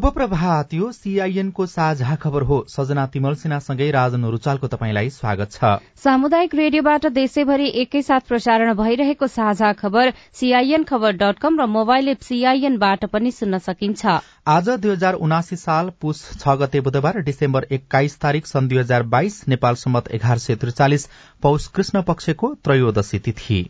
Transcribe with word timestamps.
शुभ 0.00 0.12
प्रभात 0.14 0.72
यो 0.74 0.90
सीआईएनको 0.92 1.64
साझा 1.66 2.14
खबर 2.16 2.42
हो। 2.42 2.58
सजना 2.68 3.04
तिमल 3.06 3.34
सिन्हासँगै 3.34 3.90
राजन 3.90 4.24
रुचालको 4.26 4.66
तपाईँलाई 4.66 5.08
स्वागत 5.10 5.50
छ। 5.52 5.72
सामुदायिक 6.00 6.54
रेडियोबाट 6.54 7.06
देशैभरि 7.12 7.66
एकैसाथ 7.82 8.20
प्रसारण 8.28 8.72
भइरहेको 8.74 9.26
साझा 9.26 9.72
खबर 9.72 10.12
सीआईएन 10.40 10.84
खबर 10.84 11.12
डट 11.20 11.38
कम 11.38 11.60
र 11.60 11.66
मोबाइल 11.68 12.08
एप 12.08 12.20
सीआईएनबाट 12.22 13.04
पनि 13.12 13.30
सुन्न 13.30 13.58
सकिन्छ। 13.60 14.06
आज 14.48 14.68
दुई 14.70 14.90
हजार 14.90 15.20
उनासी 15.20 15.56
साल 15.58 15.92
पुष 16.00 16.22
छ 16.34 16.56
गते 16.56 16.80
बुधबार 16.80 17.20
डिसेम्बर 17.22 17.66
एक्काइस 17.70 18.18
तारीक 18.20 18.46
सन् 18.46 18.68
दुई 18.68 18.78
हजार 18.78 19.02
बाइस 19.12 19.42
नेपाल 19.48 19.74
सम्मत 19.76 20.08
एघार 20.12 20.38
सय 20.38 20.56
त्रिचालिस 20.56 21.08
पौष 21.42 21.66
कृष्ण 21.68 22.02
पक्षको 22.08 22.54
त्रयोदशी 22.64 23.18
तिथि। 23.20 23.62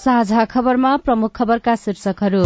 साझा 0.00 0.44
खबरमा 0.44 0.96
प्रमुख 0.96 1.32
खबरका 1.36 1.74
शीर्षकहरू। 1.76 2.44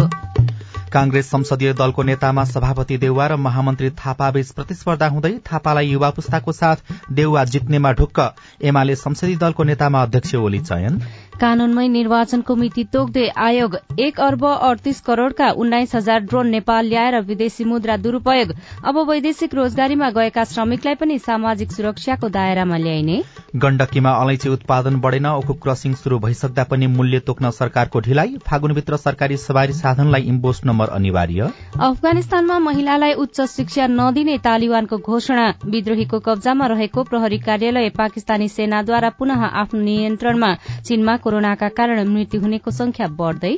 कांग्रेस 0.93 1.29
संसदीय 1.29 1.73
दलको 1.73 2.03
नेतामा 2.03 2.43
सभापति 2.43 2.97
देउवा 2.97 3.27
र 3.27 3.35
महामन्त्री 3.35 3.89
थापाबीच 3.89 4.51
प्रतिस्पर्धा 4.51 5.07
हुँदै 5.07 5.31
थापालाई 5.47 5.87
युवा 5.87 6.09
पुस्ताको 6.09 6.51
साथ 6.51 6.75
देउवा 7.11 7.43
जित्नेमा 7.45 7.91
ढुक्क। 7.91 8.19
एमाले 8.61 8.95
संसदीय 8.95 9.35
दलको 9.35 9.63
नेतामा 9.63 10.01
अध्यक्ष 10.03 10.35
ओली 10.35 10.59
चयन। 10.59 10.99
कानूनमै 11.39 11.87
निर्वाचनको 11.93 12.55
मिति 12.55 12.83
तोक्दै 12.91 13.23
आयोग 13.45 13.73
एक 13.99 14.19
अर्ब 14.25 14.43
अडतिस 14.47 14.99
करोड़का 15.07 15.49
उन्नाइस 15.61 15.95
हजार 15.95 16.19
ड्रोन 16.25 16.47
नेपाल 16.49 16.85
ल्याएर 16.87 17.19
विदेशी 17.27 17.63
मुद्रा 17.65 17.97
दुरूपयोग 18.03 18.53
अब 18.83 18.97
वैदेशिक 19.09 19.55
रोजगारीमा 19.55 20.09
गएका 20.17 20.43
श्रमिकलाई 20.51 20.95
पनि 21.01 21.17
सामाजिक 21.19 21.71
सुरक्षाको 21.71 22.29
दायरामा 22.37 22.77
ल्याइने। 22.77 23.17
गण्डकीमा 23.55 24.11
अलैँची 24.21 24.49
उत्पादन 24.49 24.99
बढ़ेन 25.01 25.25
ओखु 25.27 25.53
क्रसिङ 25.65 25.93
शुरू 25.95 26.19
भइसक्दा 26.19 26.63
पनि 26.71 26.87
मूल्य 26.95 27.19
तोक्न 27.27 27.51
सरकारको 27.51 27.99
ढिलाइ 28.07 28.37
फागुनभित्र 28.47 28.97
सरकारी 28.97 29.37
सवारी 29.39 29.73
साधनलाई 29.75 30.21
इम्बोस 30.31 30.61
नम्बर 30.65 30.95
अनिवार्य। 30.99 31.51
अफगानिस्तानमा 31.81 32.59
महिलालाई 32.69 33.13
उच्च 33.25 33.41
शिक्षा 33.49 33.87
नदिने 33.89 34.37
तालिबानको 34.47 34.97
घोषणा 34.99 35.47
विद्रोहीको 35.67 36.19
कब्जामा 36.29 36.65
रहेको 36.67 37.03
प्रहरी 37.11 37.39
कार्यालय 37.41 37.89
पाकिस्तानी 37.97 38.47
सेनाद्वारा 38.49 39.09
पुनः 39.19 39.45
आफ्नो 39.45 39.81
नियन्त्रणमा 39.81 40.53
चीनमा 40.81 41.17
कोरोनाका 41.25 41.69
कारण 41.77 42.07
मृत्यु 42.09 42.41
हुनेको 42.41 42.71
संख्या 42.79 43.07
बढ़दै 43.19 43.53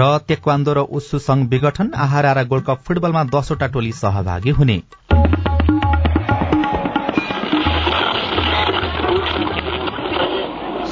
र 0.00 0.08
तेक्वान्दो 0.28 0.72
र 0.78 0.86
उस्सु 0.98 1.18
संघ 1.24 1.40
विघटन 1.50 1.90
आहारा 2.04 2.32
र 2.38 2.44
गोल्ड 2.50 2.64
कप 2.66 2.84
फुटबलमा 2.88 3.24
दसवटा 3.34 3.66
टोली 3.74 3.92
सहभागी 3.96 4.50
हुने। 4.58 4.78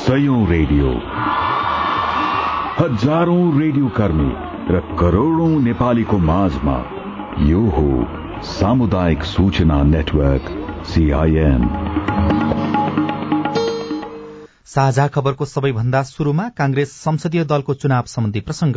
सयौं 0.07 0.41
रेडियो। 0.49 0.91
हजारौं 2.79 3.45
रेडियो 3.61 3.89
कर्मी 3.97 4.31
र 4.71 4.81
करोड़ौं 4.99 5.49
नेपालीको 5.63 6.19
माझमा 6.27 6.77
यो 7.45 7.63
हो 7.77 7.89
सामुदायिक 8.51 9.23
सूचना 9.25 9.83
नेटवर्क 9.85 10.51
सीआईएन 10.87 11.63
साझा 14.77 15.07
खबरको 15.09 15.45
सबैभन्दा 15.45 16.03
शुरूमा 16.03 16.49
कांग्रेस 16.57 16.91
संसदीय 16.95 17.45
दलको 17.45 17.75
चुनाव 17.75 18.05
सम्बन्धी 18.07 18.41
प्रसंग। 18.41 18.77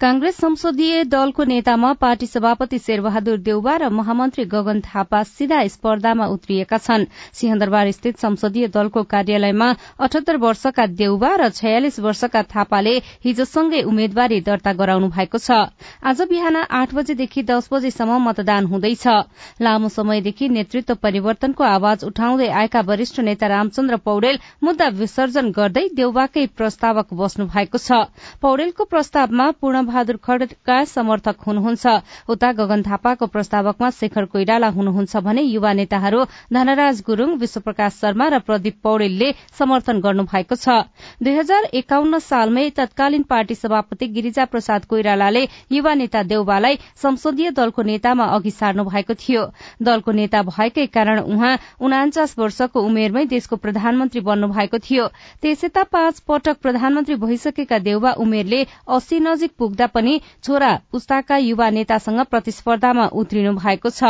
कांग्रेस 0.00 0.36
संसदीय 0.36 1.02
दलको 1.04 1.44
नेतामा 1.44 1.92
पार्टी 2.00 2.26
सभापति 2.26 2.78
शेरबहादुर 2.78 3.38
देउबा 3.38 3.74
र 3.76 3.88
महामन्त्री 3.92 4.44
गगन 4.48 4.80
थापा 4.80 5.22
सीधा 5.22 5.58
स्पर्धामा 5.68 6.26
उत्रिएका 6.26 6.78
छन्। 6.78 7.04
सिंहदरबार 7.36 7.90
स्थित 7.92 8.18
संसदीय 8.18 8.68
दलको 8.68 9.02
कार्यालयमा 9.04 9.68
अठहत्तर 10.00 10.36
वर्षका 10.40 10.86
देउबा 10.96 11.34
र 11.36 11.48
छयालिस 11.50 11.98
वर्षका 12.00 12.42
थापाले 12.48 12.96
हिजोसँगै 13.24 13.82
उम्मेद्वारी 13.82 14.40
दर्ता 14.40 14.72
गराउनु 14.72 15.08
भएको 15.10 15.38
छ। 15.38 15.68
आज 16.02 16.22
बिहान 16.32 16.56
आठ 16.56 16.94
बजेदेखि 16.94 17.42
दस 17.52 17.68
बजेसम्म 17.72 18.18
मतदान 18.24 18.72
हुँदैछ। 18.72 19.04
लामो 19.60 19.88
समयदेखि 19.90 20.48
नेतृत्व 20.48 20.94
परिवर्तनको 20.96 21.64
आवाज 21.66 22.04
उठाउँदै 22.04 22.48
आएका 22.48 22.80
वरिष्ठ 22.88 23.20
नेता 23.20 23.52
रामचन्द्र 23.52 24.00
पौडेल 24.00 24.40
मुद्दा 24.64 24.88
विसर्जन 24.96 25.52
गर्दै 25.52 25.86
देउबाकै 25.92 26.46
प्रस्तावक 26.56 27.14
बस्नु 27.14 27.46
भएको 27.52 27.78
छ। 27.78 28.08
पौडेलको 28.40 28.84
प्रस्तावमा 28.86 29.50
पूर्ण 29.60 29.88
बहादुर 29.90 30.16
खड्का 30.22 30.78
समर्थक 30.86 31.36
हुनुहुन्छ। 31.46 31.86
उता 32.30 32.52
गगन 32.54 32.82
थापाको 32.82 33.26
प्रस्तावकमा 33.26 33.90
शेखर 33.90 34.24
कोइराला 34.32 34.68
हुनुहुन्छ 34.70 35.16
भने 35.26 35.42
युवा 35.42 35.72
नेताहरू 35.74 36.24
धनराज 36.52 37.02
गुरूङ 37.06 37.30
विश्वप्रकाश 37.38 37.92
शर्मा 38.00 38.26
र 38.28 38.38
प्रदीप 38.46 38.76
पौडेलले 38.82 39.28
समर्थन 39.58 40.00
गर्नु 40.00 40.24
भएको 40.24 40.54
छ। 40.56 40.86
दुई 41.20 41.34
हजार 41.34 41.64
एकाउन्न 41.74 42.18
सालमै 42.20 42.68
तत्कालीन 42.76 43.22
पार्टी 43.26 43.54
सभापति 43.56 44.06
गिरिजा 44.14 44.44
प्रसाद 44.46 44.84
कोइरालाले 44.86 45.42
युवा 45.72 45.94
नेता 45.94 46.22
देउबालाई 46.24 46.78
संसदीय 47.02 47.50
दलको 47.52 47.82
नेतामा 47.82 48.24
अघि 48.36 48.50
सार्नु 48.52 48.84
भएको 48.84 49.14
थियो। 49.16 49.42
दलको 49.82 50.12
नेता 50.12 50.42
भएकै 50.44 50.86
कारण 50.94 51.20
उहाँ 51.20 51.58
उनाचास 51.80 52.34
वर्षको 52.38 52.80
उमेरमै 52.82 53.24
देशको 53.26 53.56
प्रधानमन्त्री 53.58 54.20
बन्नु 54.22 54.48
भएको 54.48 54.78
थियो। 54.80 55.06
त्यसयता 55.42 55.82
पाँच 55.90 56.20
पटक 56.28 56.60
प्रधानमन्त्री 56.62 57.14
भइसकेका 57.16 57.78
देउबा 57.80 58.12
उमेरले 58.20 58.60
अस्सी 58.88 59.20
नजिक 59.20 59.52
पुग्दा 59.58 59.79
पनि 59.86 60.20
छोरा 60.42 60.80
पुस्ताका 60.92 61.36
युवा 61.36 61.70
नेतासँग 61.70 62.20
प्रतिस्पर्धामा 62.24 63.06
उत्रिनु 63.06 63.52
भएको 63.54 63.90
छ। 63.90 64.02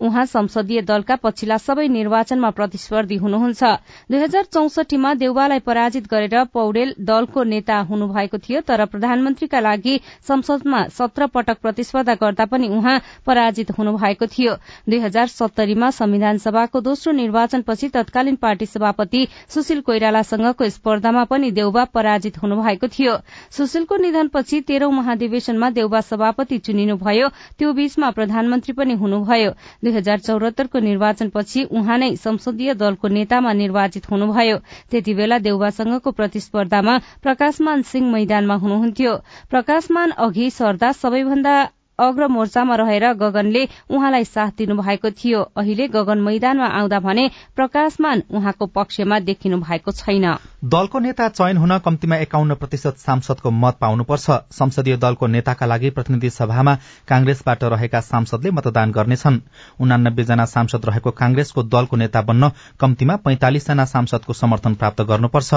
उहाँ 0.00 0.24
संसदीय 0.26 0.82
दलका 0.82 1.16
पछिल्ला 1.16 1.56
सबै 1.58 1.86
निर्वाचनमा 1.88 2.50
प्रतिस्पर्धी 2.50 3.16
हुनुहुन्छ। 3.16 3.62
दुई 4.10 4.18
हजार 4.18 4.44
चौसठीमा 4.52 5.14
देउवालाई 5.14 5.58
पराजित 5.60 6.06
गरेर 6.06 6.44
पौडेल 6.54 6.94
दलको 7.00 7.42
नेता 7.44 7.78
हुनुभएको 7.88 8.38
थियो 8.38 8.60
तर 8.60 8.84
प्रधानमन्त्रीका 8.86 9.60
लागि 9.60 10.00
संसदमा 10.28 10.82
सत्र 10.88 11.26
पटक 11.26 11.58
प्रतिस्पर्धा 11.62 12.14
गर्दा 12.14 12.44
पनि 12.46 12.68
उहाँ 12.68 13.00
पराजित 13.26 13.70
हुनुभएको 13.78 14.26
थियो। 14.26 14.54
दुई 14.88 14.98
हजार 15.00 15.26
सत्तरीमा 15.28 15.90
संविधान 15.92 16.38
सभाको 16.38 16.80
दोस्रो 16.80 17.12
निर्वाचनपछि 17.12 17.88
तत्कालीन 17.88 18.36
पार्टी 18.36 18.66
सभापति 18.66 19.26
सुशील 19.48 19.80
कोइरालासँगको 19.80 20.68
स्पर्धामा 20.68 21.24
पनि 21.24 21.50
देउबा 21.50 21.84
पराजित 21.94 22.42
हुनुभएको 22.42 22.88
थियो। 22.88 23.16
सुशीलको 23.50 23.96
निधनपछि 23.96 24.60
तेह्रौं 24.60 24.90
महाधिवेशनमा 24.92 25.70
देउबा 25.70 26.00
सभापति 26.02 26.58
चुनिनुभयो 26.58 27.28
त्यो 27.58 27.72
बीचमा 27.72 28.10
प्रधानमन्त्री 28.10 28.72
पनि 28.72 28.94
हुनुभयो। 28.94 29.50
दुई 29.84 29.92
हजार 29.92 30.18
चौरात्तरको 30.18 30.78
निर्वाचनपछि 30.80 31.62
उहाँ 31.70 31.98
नै 31.98 32.10
संसदीय 32.16 32.74
दलको 32.74 33.08
नेतामा 33.08 33.52
निर्वाचित 33.52 34.10
हुनुभयो। 34.10 34.56
त्यति 34.90 35.14
बेला 35.14 35.38
देउबासँगको 35.38 36.10
प्रतिस्पर्धामा 36.12 36.98
प्रकाशमान 37.22 37.82
सिंह 37.82 38.10
मैदानमा 38.12 38.54
हुनुहुन्थ्यो। 38.56 39.16
प्रकाशमान 39.50 40.10
अघि 40.26 40.50
सर्दा 40.50 40.92
सबैभन्दा 40.92 41.56
अग्र 41.98 42.26
मोर्चामा 42.28 42.74
रहेर 42.76 43.12
गगनले 43.14 43.62
उहाँलाई 43.90 44.24
साथ 44.26 44.50
दिनुभएको 44.58 45.10
थियो। 45.12 45.40
अहिले 45.56 45.88
गगन 45.88 46.18
मैदानमा 46.20 46.66
आउँदा 46.68 46.98
भने 47.00 47.30
प्रकाशमान 47.56 48.22
उहाँको 48.30 48.66
पक्षमा 48.68 49.18
देखिनु 49.20 49.58
भएको 49.58 49.92
छैन। 49.92 50.26
दलको 50.64 50.98
नेता 50.98 51.28
चयन 51.28 51.56
हुन 51.56 51.78
कम्तीमा 51.78 52.16
एकाउन्न 52.16 52.54
प्रतिशत 52.54 52.96
सांसदको 52.98 53.50
मत 53.52 53.76
पाउनुपर्छ। 53.80 54.30
संसदीय 54.52 54.96
दलको 54.96 55.26
नेताका 55.26 55.66
लागि 55.66 55.90
प्रतिनिधि 55.90 56.30
सभामा 56.30 56.74
कांग्रेसबाट 57.08 57.64
रहेका 57.66 58.00
सांसदले 58.02 58.50
मतदान 58.50 58.92
गर्नेछन्। 58.92 59.40
उनानब्बे 59.80 60.24
जना 60.24 60.44
सांसद 60.46 60.86
रहेको 60.86 61.10
कांग्रेसको 61.12 61.62
दलको 61.64 61.96
नेता 61.96 62.22
बन्न 62.22 62.50
कम्तीमा 62.80 63.16
पैंतालिस 63.16 63.66
जना 63.66 63.84
सांसदको 63.86 64.32
समर्थन 64.32 64.74
प्राप्त 64.74 65.02
गर्नुपर्छ। 65.02 65.54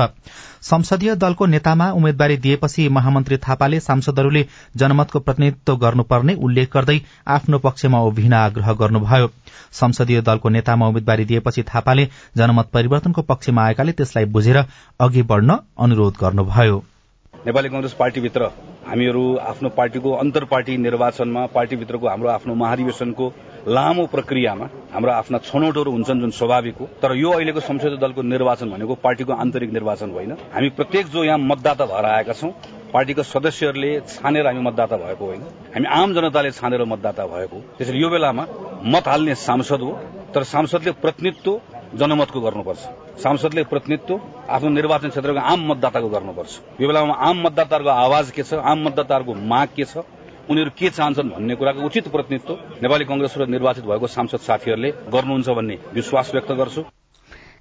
संसदीय 0.62 1.16
दलको 1.18 1.46
नेतामा 1.46 1.92
उम्मेद्वारी 1.92 2.38
दिएपछि 2.38 2.88
महामन्त्री 2.90 3.38
थापाले 3.40 3.80
सांसदहरूले 3.80 4.46
जनमतको 4.76 5.20
प्रतिनिधित्व 5.20 5.76
गर्नुपर्ने 5.78 6.29
गर्ने 6.30 6.46
उल्लेख 6.46 6.70
गर्दै 6.74 7.00
आफ्नो 7.28 7.58
पक्षमा 7.60 8.00
उभिन 8.04 8.34
आग्रह 8.34 8.74
गर्नुभयो। 8.74 9.28
संसदीय 9.72 10.22
दलको 10.22 10.50
नेतामा 10.50 10.88
उम्मेद्वारी 10.88 11.26
दिएपछि 11.26 11.64
थापाले 11.66 12.08
जनमत 12.38 12.70
परिवर्तनको 12.74 13.22
पक्षमा 13.22 13.64
आएकाले 13.64 13.92
त्यसलाई 13.92 14.26
बुझेर 14.28 14.58
अघि 15.00 15.22
बढ़न 15.24 15.58
अनुरोध 15.78 16.14
गर्नुभयो। 16.22 16.84
नेपाली 17.46 17.70
कंग्रेस 17.70 17.94
पार्टीभित्र 17.94 18.46
हामीहरू 18.88 19.24
आफ्नो 19.40 19.70
पार्टीको 19.70 20.12
अन्तर 20.14 20.44
पार्टी 20.46 20.78
निर्वाचनमा 20.78 21.46
पार्टीभित्रको 21.46 22.08
हाम्रो 22.08 22.30
आफ्नो 22.30 22.54
महाधिवेशनको 22.56 23.32
लामो 23.68 24.06
प्रक्रियामा 24.06 24.66
हाम्रो 24.94 25.12
आफ्ना 25.12 25.38
छनौटहरू 25.40 25.92
हुन्छन् 25.92 26.20
जुन 26.20 26.32
स्वाभाविक 26.32 26.78
हो। 26.78 26.86
तर 27.02 27.16
यो 27.16 27.32
अहिलेको 27.32 27.60
संसदीय 27.60 27.98
दलको 27.98 28.22
निर्वाचन 28.24 28.70
भनेको 28.70 28.96
पार्टीको 28.96 29.34
आन्तरिक 29.36 29.72
निर्वाचन 29.74 30.10
होइन। 30.10 30.32
हामी 30.54 30.70
प्रत्येक 30.70 31.08
जो 31.08 31.24
यहाँ 31.24 31.38
मतदाता 31.40 31.86
भएर 31.86 32.06
आएका 32.06 32.34
छौँ 32.34 32.52
पार्टीका 32.94 33.24
सदस्यहरूले 33.24 33.90
छानेर 34.10 34.46
हामी 34.48 34.62
मतदाता 34.62 34.98
भएको 34.98 35.26
होइन। 35.26 35.42
हामी 35.74 35.88
आम 35.94 36.14
जनताले 36.14 36.52
छानेर 36.52 36.84
मतदाता 36.86 37.26
भएको। 37.28 37.58
त्यसैले 37.78 38.00
यो 38.00 38.10
बेलामा 38.10 38.44
मत 38.86 39.08
हाल्ने 39.08 39.36
सांसद 39.38 39.82
हो 39.82 39.92
तर 40.34 40.44
सांसदले 40.44 40.92
प्रतिनिधित्व 40.98 41.52
जनमतको 41.96 42.40
गर्नुपर्छ। 42.42 42.82
सांसदले 43.22 43.64
प्रतिनिधित्व 43.64 44.20
आफ्नो 44.50 44.70
निर्वाचन 44.70 45.10
क्षेत्रको 45.10 45.40
आम 45.40 45.60
मतदाताको 45.72 46.10
गर्नुपर्छ। 46.10 46.52
यो 46.82 46.88
बेलामा 46.88 47.14
आम 47.30 47.38
मतदाताहरूको 47.46 47.92
आवाज 48.06 48.32
के 48.32 48.44
छ 48.44 48.54
आम 48.54 48.78
मतदाताहरूको 48.88 49.34
माग 49.34 49.68
के 49.76 49.86
छ 49.86 50.06
उनीहरू 50.50 50.72
के 50.74 50.90
चाहन्छन् 50.90 51.30
भन्ने 51.30 51.56
कुराको 51.56 51.86
उचित 51.86 52.08
प्रतिनिधित्व 52.10 52.54
नेपाली 52.82 53.06
कंग्रेसबाट 53.06 53.50
निर्वाचित 53.50 53.86
भएको 53.86 54.08
सांसद 54.10 54.42
साथीहरूले 54.42 54.90
गर्नुहुन्छ 55.14 55.50
भन्ने 55.50 55.76
विश्वास 55.94 56.32
व्यक्त 56.34 56.52
गर्छु। 56.58 56.82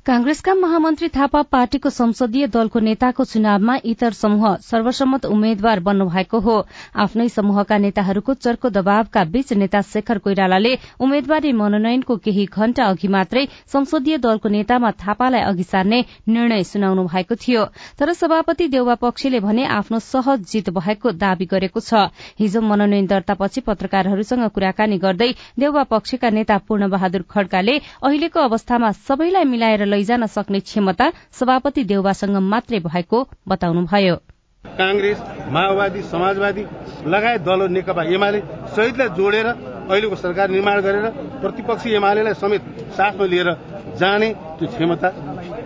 कांग्रेसका 0.08 0.52
महामन्त्री 0.54 1.08
थापा 1.14 1.40
पार्टीको 1.52 1.90
संसदीय 1.90 2.46
दलको 2.48 2.80
नेताको 2.80 3.24
चुनावमा 3.24 3.74
इतर 3.84 4.12
समूह 4.12 4.54
सर्वसम्मत 4.64 5.24
उम्मेद्वार 5.26 5.80
बन्नु 5.80 6.04
भएको 6.06 6.38
हो। 6.40 6.54
आफ्नै 6.96 7.28
समूहका 7.28 7.76
नेताहरूको 7.78 8.34
चर्को 8.36 8.68
दबावका 8.70 9.24
बीच 9.24 9.52
नेता 9.52 9.80
शेखर 9.84 10.18
कोइरालाले 10.18 10.72
उम्मेद्वारी 11.00 11.52
मनोनयनको 11.52 12.16
केही 12.24 12.44
घण्टा 12.46 12.84
अघि 12.84 13.08
मात्रै 13.08 13.44
संसदीय 13.68 14.18
दलको 14.18 14.48
नेतामा 14.48 14.90
थापालाई 14.96 15.40
अघि 15.42 15.62
सार्ने 15.64 16.00
निर्णय 16.28 16.64
सुनाउनु 16.64 17.04
भएको 17.04 17.34
थियो। 17.36 17.64
तर 18.00 18.12
सभापति 18.14 18.68
देउवा 18.68 18.94
पक्षले 19.04 19.40
भने 19.40 19.66
आफ्नो 19.76 19.98
सहज 20.00 20.48
जित 20.52 20.70
भएको 20.70 21.12
दावी 21.20 21.50
गरेको 21.52 21.80
छ। 21.80 22.08
हिजो 22.40 22.60
मनोनयन 22.62 23.06
दर्तापछि 23.12 23.60
पत्रकारहरूसँग 23.68 24.48
कुराकानी 24.56 24.98
गर्दै 25.04 25.30
देउवा 25.58 25.84
पक्षका 25.92 26.30
नेता 26.30 26.58
पूर्ण 26.64 26.88
बहादुर 26.88 27.28
खड्काले 27.28 27.78
अहिलेको 28.02 28.48
अवस्थामा 28.48 28.92
सबैलाई 29.04 29.44
मिलाएर 29.44 29.86
लैजान 29.98 30.26
सक्ने 30.28 30.60
क्षमता 30.62 31.06
सभापति 31.34 31.84
देउबासँग 31.84 32.36
मात्रै 32.48 32.78
भएको 32.80 33.18
बताउनुभयो। 33.48 34.16
कांग्रेस 34.64 35.18
माओवादी 35.52 36.02
समाजवादी 36.04 36.62
लगायत 37.06 37.40
दलहरू 37.42 37.72
नेकपा 37.74 38.02
एमाले 38.14 38.40
सहितलाई 38.76 39.08
जोडेर 39.18 39.46
अहिलेको 39.46 40.16
सरकार 40.16 40.50
निर्माण 40.50 40.80
गरेर 40.86 41.06
प्रतिपक्षी 41.42 41.94
एमालेलाई 41.96 42.34
समेत 42.34 42.62
साथमा 42.96 43.26
लिएर 43.26 43.50
जाने 43.98 44.28
त्यो 44.58 44.66
क्षमता 44.68 45.08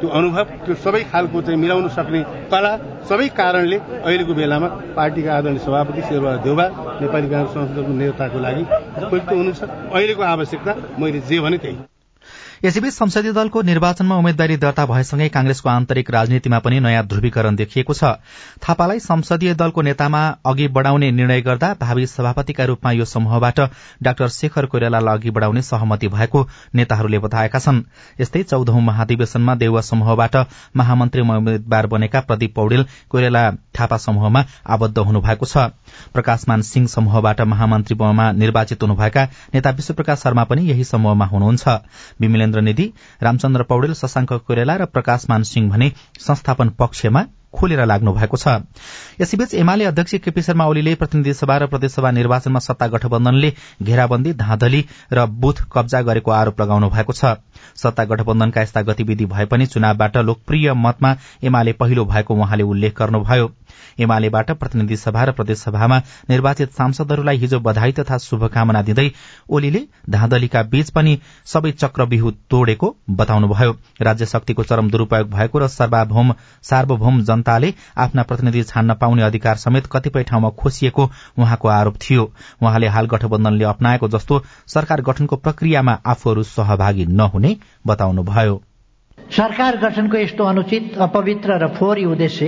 त्यो 0.00 0.08
अनुभव 0.10 0.44
त्यो 0.64 0.74
सबै 0.80 1.02
खालको 1.12 1.42
चाहिँ 1.42 1.60
मिलाउन 1.60 1.88
सक्ने 1.92 2.20
कला 2.52 2.72
सबै 3.10 3.28
कारणले 3.36 3.78
अहिलेको 4.00 4.34
बेलामा 4.40 4.68
पार्टीका 4.96 5.30
आदरणीय 5.36 5.64
सभापति 5.68 6.02
शेरबहादुर 6.08 6.42
देउबा 6.44 6.66
नेपाली 7.02 7.28
कांग्रेस 7.30 7.54
संसदको 7.54 7.92
नेताको 8.00 8.38
लागि 8.40 8.62
उपयुक्त 9.06 9.32
हुनुहुन्छ। 9.32 9.62
अहिलेको 9.92 10.22
आवश्यकता 10.34 10.72
मैले 11.00 11.20
जे 11.28 11.40
भने 11.40 11.58
त्यही। 11.58 11.91
यसैबीच 12.64 12.92
संसदीय 12.94 13.32
दलको 13.32 13.60
निर्वाचनमा 13.62 14.16
उम्मेद्वारी 14.16 14.56
दर्ता 14.56 14.84
भएसँगै 14.86 15.28
कांग्रेसको 15.28 15.68
आन्तरिक 15.68 16.10
राजनीतिमा 16.10 16.58
पनि 16.62 16.78
नयाँ 16.80 17.02
ध्रुवीकरण 17.06 17.56
देखिएको 17.56 17.94
छ। 17.94 18.22
थापालाई 18.62 18.98
संसदीय 19.02 19.54
दलको 19.54 19.82
नेतामा 19.82 20.20
अघि 20.46 20.68
बढ़ाउने 20.70 21.10
निर्णय 21.10 21.40
गर्दा 21.42 21.72
भावी 21.80 22.06
सभापतिका 22.06 22.64
रूपमा 22.64 22.90
यो 22.92 23.04
समूहबाट 23.04 23.60
डाक्टर 24.02 24.28
शेखर 24.30 24.66
कोइरालालाई 24.66 25.18
अघि 25.18 25.30
बढ़ाउने 25.30 25.62
सहमति 25.62 26.08
भएको 26.08 26.46
नेताहरूले 26.74 27.18
बताएका 27.18 27.58
छन्। 27.58 27.82
यस्तै 28.20 28.42
चौधौं 28.44 28.80
महाधिवेशनमा 28.80 29.54
देउवा 29.58 29.80
समूहबाट 29.82 30.36
महामन्त्री 30.76 31.20
उम्मेद्वार 31.20 31.86
बनेका 31.88 32.20
प्रदीप 32.22 32.54
पौडेल 32.54 32.86
कोइराला 33.10 33.42
थापा 33.74 33.96
समूहमा 33.98 34.44
आबद्ध 34.68 34.98
हुनुभएको 35.00 35.46
छ। 35.46 35.66
प्रकाशमान 36.14 36.62
सिंह 36.62 36.86
समूहबाट 36.86 37.40
महामन्त्रीमा 37.42 38.30
निर्वाचित 38.38 38.82
हुनुभएका 38.82 39.28
नेता 39.50 39.70
विश्वप्रकाश 39.74 40.22
शर्मा 40.22 40.44
पनि 40.46 40.70
यही 40.70 40.84
समूहमा 40.84 41.26
हुनुहुन्छ। 41.26 41.68
विमलेन्द्र 42.52 42.60
निधि 42.60 42.92
रामचन्द्र 43.22 43.62
पौडेल 43.64 43.94
शशाङ्क 43.94 44.32
कोइराला 44.46 44.76
र 44.76 44.84
प्रकाशमान 44.86 45.42
सिंह 45.42 45.70
भने 45.70 45.92
संस्थापन 46.20 46.68
पक्षमा 46.78 47.24
खोलेर 47.52 47.84
लाग्नु 47.84 48.12
भएको 48.12 48.36
छ। 48.36 48.64
यसैबीच 49.20 49.54
एमाले 49.54 49.84
अध्यक्ष 49.84 50.14
केपी 50.24 50.42
शर्मा 50.42 50.64
ओलीले 50.66 50.94
प्रतिनिधि 50.94 51.32
सभा 51.34 51.56
र 51.56 51.66
प्रदेशसभा 51.68 52.10
निर्वाचनमा 52.10 52.58
सत्ता 52.58 52.86
गठबन्धनले 52.88 53.52
घेराबन्दी 53.82 54.32
धाँधली 54.34 54.84
र 55.12 55.26
बुथ 55.26 55.68
कब्जा 55.72 56.00
गरेको 56.02 56.30
आरोप 56.32 56.60
लगाउनु 56.60 56.88
भएको 56.88 57.12
छ। 57.12 57.36
सत्ता 57.76 58.04
गठबन्धनका 58.04 58.60
यस्ता 58.62 58.82
गतिविधि 58.82 59.26
भए 59.26 59.44
पनि 59.52 59.66
चुनावबाट 59.66 60.16
लोकप्रिय 60.18 60.72
मतमा 60.72 61.16
एमाले 61.44 61.72
पहिलो 61.76 62.04
भएको 62.04 62.34
उहाँले 62.34 62.64
उल्लेख 62.64 62.98
गर्नुभयो। 62.98 63.46
एमालेबाट 63.98 64.50
प्रतिनिधि 64.52 64.96
सभा 64.96 65.24
र 65.24 65.32
प्रदेशसभामा 65.32 65.98
निर्वाचित 66.30 66.72
सांसदहरूलाई 66.72 67.36
हिजो 67.36 67.60
बधाई 67.60 67.92
तथा 67.92 68.18
शुभकामना 68.20 68.82
दिँदै 68.82 69.08
ओलीले 69.50 69.82
धाँधलीका 70.10 70.62
बीच 70.72 70.90
पनि 70.90 71.18
सबै 71.46 71.70
चक्रव्यूह 71.74 72.30
तोडेको 72.50 72.94
बताउनुभयो। 73.10 73.72
राज्य 74.02 74.26
शक्तिको 74.26 74.62
चरम 74.64 74.90
दुरूपयोग 74.90 75.30
भएको 75.30 75.58
र 75.58 75.68
सार्वभौम 75.68 77.22
जनताले 77.22 77.72
आफ्ना 77.98 78.22
प्रतिनिधि 78.22 78.62
छान्न 78.64 78.94
पाउने 78.94 79.22
अधिकार 79.22 79.56
समेत 79.58 79.86
कतिपय 79.92 80.22
ठाउँमा 80.22 80.50
खोसिएको 80.58 81.10
उहाँको 81.38 81.68
आरोप 81.68 81.96
थियो। 82.00 82.24
उहाँले 82.62 82.86
हाल 82.88 83.06
गठबन्धनले 83.06 83.64
अप्नाएको 83.66 84.08
जस्तो 84.08 84.42
सरकार 84.66 85.00
गठनको 85.02 85.36
प्रक्रियामा 85.38 85.98
आफूहरू 86.06 86.42
सहभागी 86.48 87.06
नहुने 87.12 87.56
बताउनुभयो। 87.86 88.60
सरकार 89.30 89.76
गठनको 89.78 90.16
यस्तो 90.18 90.44
अनुचित 90.44 90.98
अपवित्र 91.00 91.58
र 91.58 91.68
फोहोरी 91.74 92.04
उद्देश्य 92.04 92.46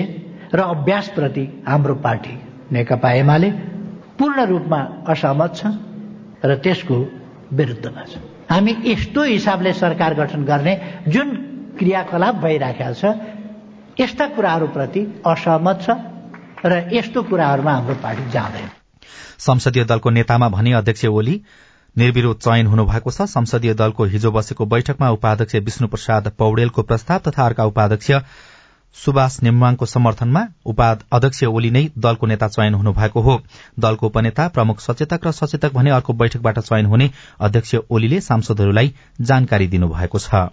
र 0.55 0.61
अभ्यासप्रति 0.61 1.45
हाम्रो 1.67 1.95
पार्टी 2.05 2.39
नेकपा 2.73 3.13
एमाले 3.15 3.51
पूर्ण 4.19 4.45
रूपमा 4.47 4.81
असहमत 5.09 5.57
छ 5.57 5.67
र 6.45 6.57
त्यसको 6.65 6.97
विरुद्धमा 7.53 8.05
छ। 8.05 8.19
हामी 8.51 8.77
यस्तो 8.85 9.23
हिसाबले 9.25 9.73
सरकार 9.75 10.15
गठन 10.15 10.45
गर्ने 10.45 10.75
जुन 11.09 11.29
क्रियाकलाप 11.79 12.35
भइराखेको 12.45 12.95
छ 12.95 13.05
यस्ता 14.01 14.27
कुराहरूप्रति 14.37 15.03
असहमत 15.27 15.83
छ 15.83 15.97
र 16.67 16.89
यस्तो 16.93 17.23
कुराहरूमा 17.23 17.73
हाम्रो 17.73 17.95
पार्टी 18.03 18.31
जाँदैन। 18.31 18.69
संसदीय 19.39 19.85
दलको 19.85 20.11
नेतामा 20.11 20.49
भने 20.49 20.73
अध्यक्ष 20.73 21.05
ओली 21.07 21.41
निर्विरोध 21.97 22.39
चयन 22.39 22.67
हुनुभएको 22.67 23.11
छ। 23.11 23.23
संसदीय 23.31 23.75
दलको 23.75 24.05
हिजो 24.05 24.31
बसेको 24.31 24.67
बैठकमा 24.67 25.11
उपाध्यक्ष 25.11 25.55
विष्णु 25.65 25.89
प्रसाद 25.89 26.33
पौडेलको 26.39 26.83
प्रस्ताव 26.83 27.19
तथा 27.27 27.47
अर्का 27.47 27.65
उपाध्यक्ष 27.65 28.11
सुभाष 28.95 29.39
नेम्वाङको 29.43 29.87
समर्थनमा 29.87 30.43
अध्यक्ष 31.13 31.43
ओली 31.45 31.71
नै 31.71 31.83
दलको 31.99 32.27
नेता 32.27 32.49
चयन 32.49 32.75
हुनुभएको 32.75 33.21
हो। 33.21 33.35
दलको 33.79 34.07
उपनेता 34.07 34.49
प्रमुख 34.49 34.81
सचेतक 34.81 35.27
र 35.27 35.33
सचेतक 35.33 35.73
भने 35.73 35.91
अर्को 35.91 36.13
बैठकबाट 36.15 36.59
चयन 36.61 36.87
हुने 36.87 37.11
अध्यक्ष 37.41 37.75
ओलीले 37.91 38.21
सांसदहरूलाई 38.21 38.95
जानकारी 39.21 39.67
दिनुभएको 39.69 40.19
छ। 40.19 40.49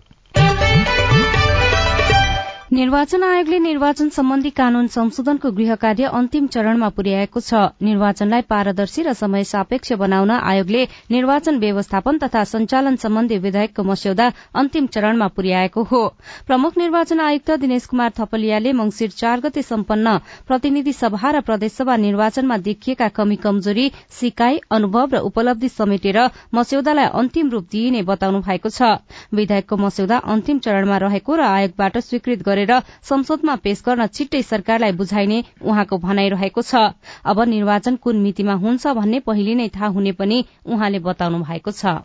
निर्वाचन 2.71 3.23
आयोगले 3.23 3.57
निर्वाचन 3.59 4.09
सम्बन्धी 4.09 4.49
कानून 4.49 4.85
संशोधनको 4.87 5.49
गृह 5.51 5.73
कार्य 5.75 6.09
अन्तिम 6.09 6.45
चरणमा 6.47 6.87
पुर्याएको 6.95 7.39
छ। 7.39 7.53
निर्वाचनलाई 7.83 8.41
पारदर्शी 8.47 9.03
र 9.03 9.13
समय 9.13 9.43
सापेक्ष 9.43 9.91
बनाउन 9.99 10.31
आयोगले 10.31 10.83
निर्वाचन 11.11 11.57
व्यवस्थापन 11.59 12.17
तथा 12.17 12.43
संचालन 12.47 12.95
सम्बन्धी 12.95 13.37
विधेयकको 13.37 13.83
मस्यौदा 13.83 14.27
अन्तिम 14.55 14.85
चरणमा 14.87 15.27
पुर्याएको 15.35 15.83
हो। 15.83 16.01
प्रमुख 16.47 16.77
निर्वाचन 16.77 17.19
आयुक्त 17.19 17.51
दिनेश 17.59 17.85
कुमार 17.91 18.11
थपलियाले 18.19 18.73
मंगिर 18.73 19.09
चार 19.19 19.39
गते 19.41 19.61
सम्पन्न 19.63 20.15
प्रतिनिधि 20.47 20.93
सभा 20.93 21.31
र 21.31 21.41
प्रदेशसभा 21.43 21.95
निर्वाचनमा 21.97 22.57
देखिएका 22.61 23.07
कमी 23.11 23.35
कमजोरी 23.43 23.91
सिकाई 24.15 24.61
अनुभव 24.71 25.15
र 25.15 25.23
उपलब्धि 25.27 25.69
समेटेर 25.71 26.21
मस्यौदालाई 26.55 27.11
अन्तिम 27.19 27.51
रूप 27.51 27.67
दिइने 27.71 28.07
बताउनु 28.07 28.39
भएको 28.47 28.69
छ। 28.71 28.95
विधेयकको 29.35 29.77
मस्यौदा 29.77 30.23
अन्तिम 30.31 30.59
चरणमा 30.61 31.03
रहेको 31.03 31.35
र 31.35 31.51
आयोगबाट 31.51 31.97
स्वीकृत 31.99 32.47
गरे 32.47 32.59
गरेर 32.61 32.81
संसदमा 33.03 33.55
पेश 33.57 33.83
गर्न 33.85 34.07
छिट्टै 34.07 34.41
सरकारलाई 34.43 34.91
बुझाइने 34.93 35.43
उहाँको 35.63 35.97
भनाइ 35.97 36.29
रहेको 36.29 36.61
छ। 36.61 36.93
अब 37.25 37.41
निर्वाचन 37.49 37.95
कुन 37.97 38.21
मितिमा 38.21 38.53
हुन्छ 38.63 38.87
भन्ने 38.93 39.19
पहिले 39.21 39.55
नै 39.55 39.67
थाहा 39.69 39.87
हुने 39.89 40.11
पनि 40.13 40.43
उहाँले 40.65 40.99
बताउनु 41.01 41.43
भएको 41.43 41.71
छ। 41.73 41.99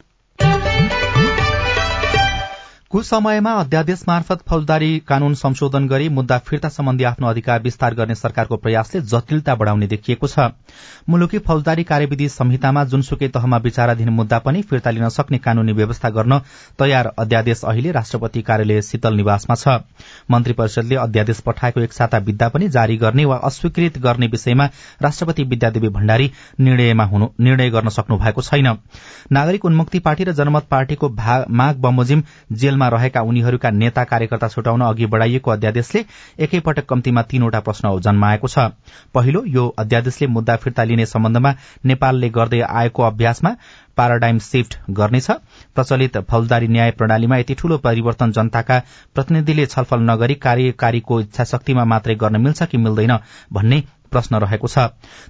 कुछ 2.91 3.07
समयमा 3.07 3.53
अध्यादेश 3.53 4.03
मार्फत 4.09 4.43
फौजदारी 4.49 4.91
कानून 5.09 5.35
संशोधन 5.35 5.87
गरी 5.89 6.09
मुद्दा 6.09 6.39
फिर्ता 6.39 6.69
सम्बन्धी 6.69 7.05
आफ्नो 7.05 7.27
अधिकार 7.29 7.63
विस्तार 7.63 7.95
गर्ने 7.95 8.15
सरकारको 8.15 8.57
प्रयासले 8.57 9.01
जटिलता 9.03 9.55
बढ़ाउने 9.55 9.87
देखिएको 9.87 10.27
छ। 10.27 10.39
मुलुकी 11.09 11.39
फौजदारी 11.39 11.85
कार्यविधि 11.85 12.29
संहितामा 12.29 12.85
जुनसुकै 12.87 13.29
तहमा 13.29 13.57
विचाराधीन 13.65 14.09
मुद्दा 14.11 14.39
पनि 14.39 14.63
फिर्ता 14.63 14.91
लिन 14.91 15.09
सक्ने 15.09 15.39
कानूनी 15.39 15.73
व्यवस्था 15.73 16.11
गर्न 16.11 16.39
तयार 16.79 17.11
अध्यादेश 17.19 17.63
अहिले 17.65 17.93
राष्ट्रपति 17.93 18.43
कार्यालय 18.43 18.83
शीतल 18.83 19.15
निवासमा 19.17 19.55
छ। 19.57 19.81
मन्त्री 20.31 20.53
परिषदले 20.53 20.97
अध्यादेश 20.99 21.41
पठाएको 21.47 21.81
एक 21.81 21.93
साता 21.93 22.19
विद्या 22.21 22.49
पनि 22.49 22.69
जारी 22.69 22.97
गर्ने 22.97 23.25
वा 23.25 23.37
अस्वीकृत 23.45 23.99
गर्ने 23.99 24.27
विषयमा 24.29 24.69
राष्ट्रपति 25.03 25.45
विद्यादेवी 25.45 25.89
भण्डारी 25.91 26.31
निर्णय 26.61 27.71
गर्न 27.71 27.89
सक्नु 27.91 28.17
भएको 28.19 28.43
छैन। 28.43 28.67
नागरिक 29.33 29.65
उन्मुक्ति 29.65 29.99
पार्टी 30.01 30.25
र 30.25 30.33
जनमत 30.35 30.67
पार्टीको 30.71 31.09
माग 31.09 31.77
बमोजिम 31.79 32.23
जेलमा 32.53 32.89
रहेका 32.89 33.21
उनीहरूका 33.23 33.71
नेता 33.73 34.05
कार्यकर्ता 34.07 34.49
छुटाउन 34.49 34.81
अघि 34.83 35.07
बढ़ाइएको 35.07 35.51
अध्यादेशले 35.51 36.05
एकैपटक 36.45 36.87
कम्तीमा 36.87 37.23
तीनवटा 37.23 37.61
प्रश्न 37.61 37.99
जन्माएको 38.01 38.49
छ। 38.49 38.59
पहिलो 39.15 39.45
यो 39.49 39.69
अध्यादेशले 39.79 40.27
मुद्दा 40.29 40.57
फिर्ता 40.67 40.85
लिने 40.85 41.07
सम्बन्धमा 41.07 41.55
नेपालले 41.87 42.29
गर्दै 42.37 42.61
आएको 42.61 43.03
अभ्यासमा 43.03 43.57
पाराडाइम 43.97 44.39
शिफ्ट 44.43 44.77
गर्नेछ। 44.93 45.31
प्रचलित 45.75 46.17
फौजदारी 46.31 46.69
न्याय 46.69 46.91
प्रणालीमा 46.99 47.37
यति 47.37 47.55
ठूलो 47.55 47.79
परिवर्तन 47.81 48.33
जनताका 48.33 48.79
प्रतिनिधिले 49.15 49.67
छलफल 49.67 50.01
नगरी 50.11 50.35
कार्यकारीको 50.43 51.21
इच्छा 51.21 51.45
शक्तिमा 51.45 51.85
मात्रै 51.85 52.15
गर्न 52.15 52.41
मिल्छ 52.41 52.63
कि 52.63 52.79
मिल्दैन 52.79 53.17
भन्ने 53.53 53.83
प्रश्न 54.07 54.37
रहेको 54.37 54.69
छ। 54.69 54.79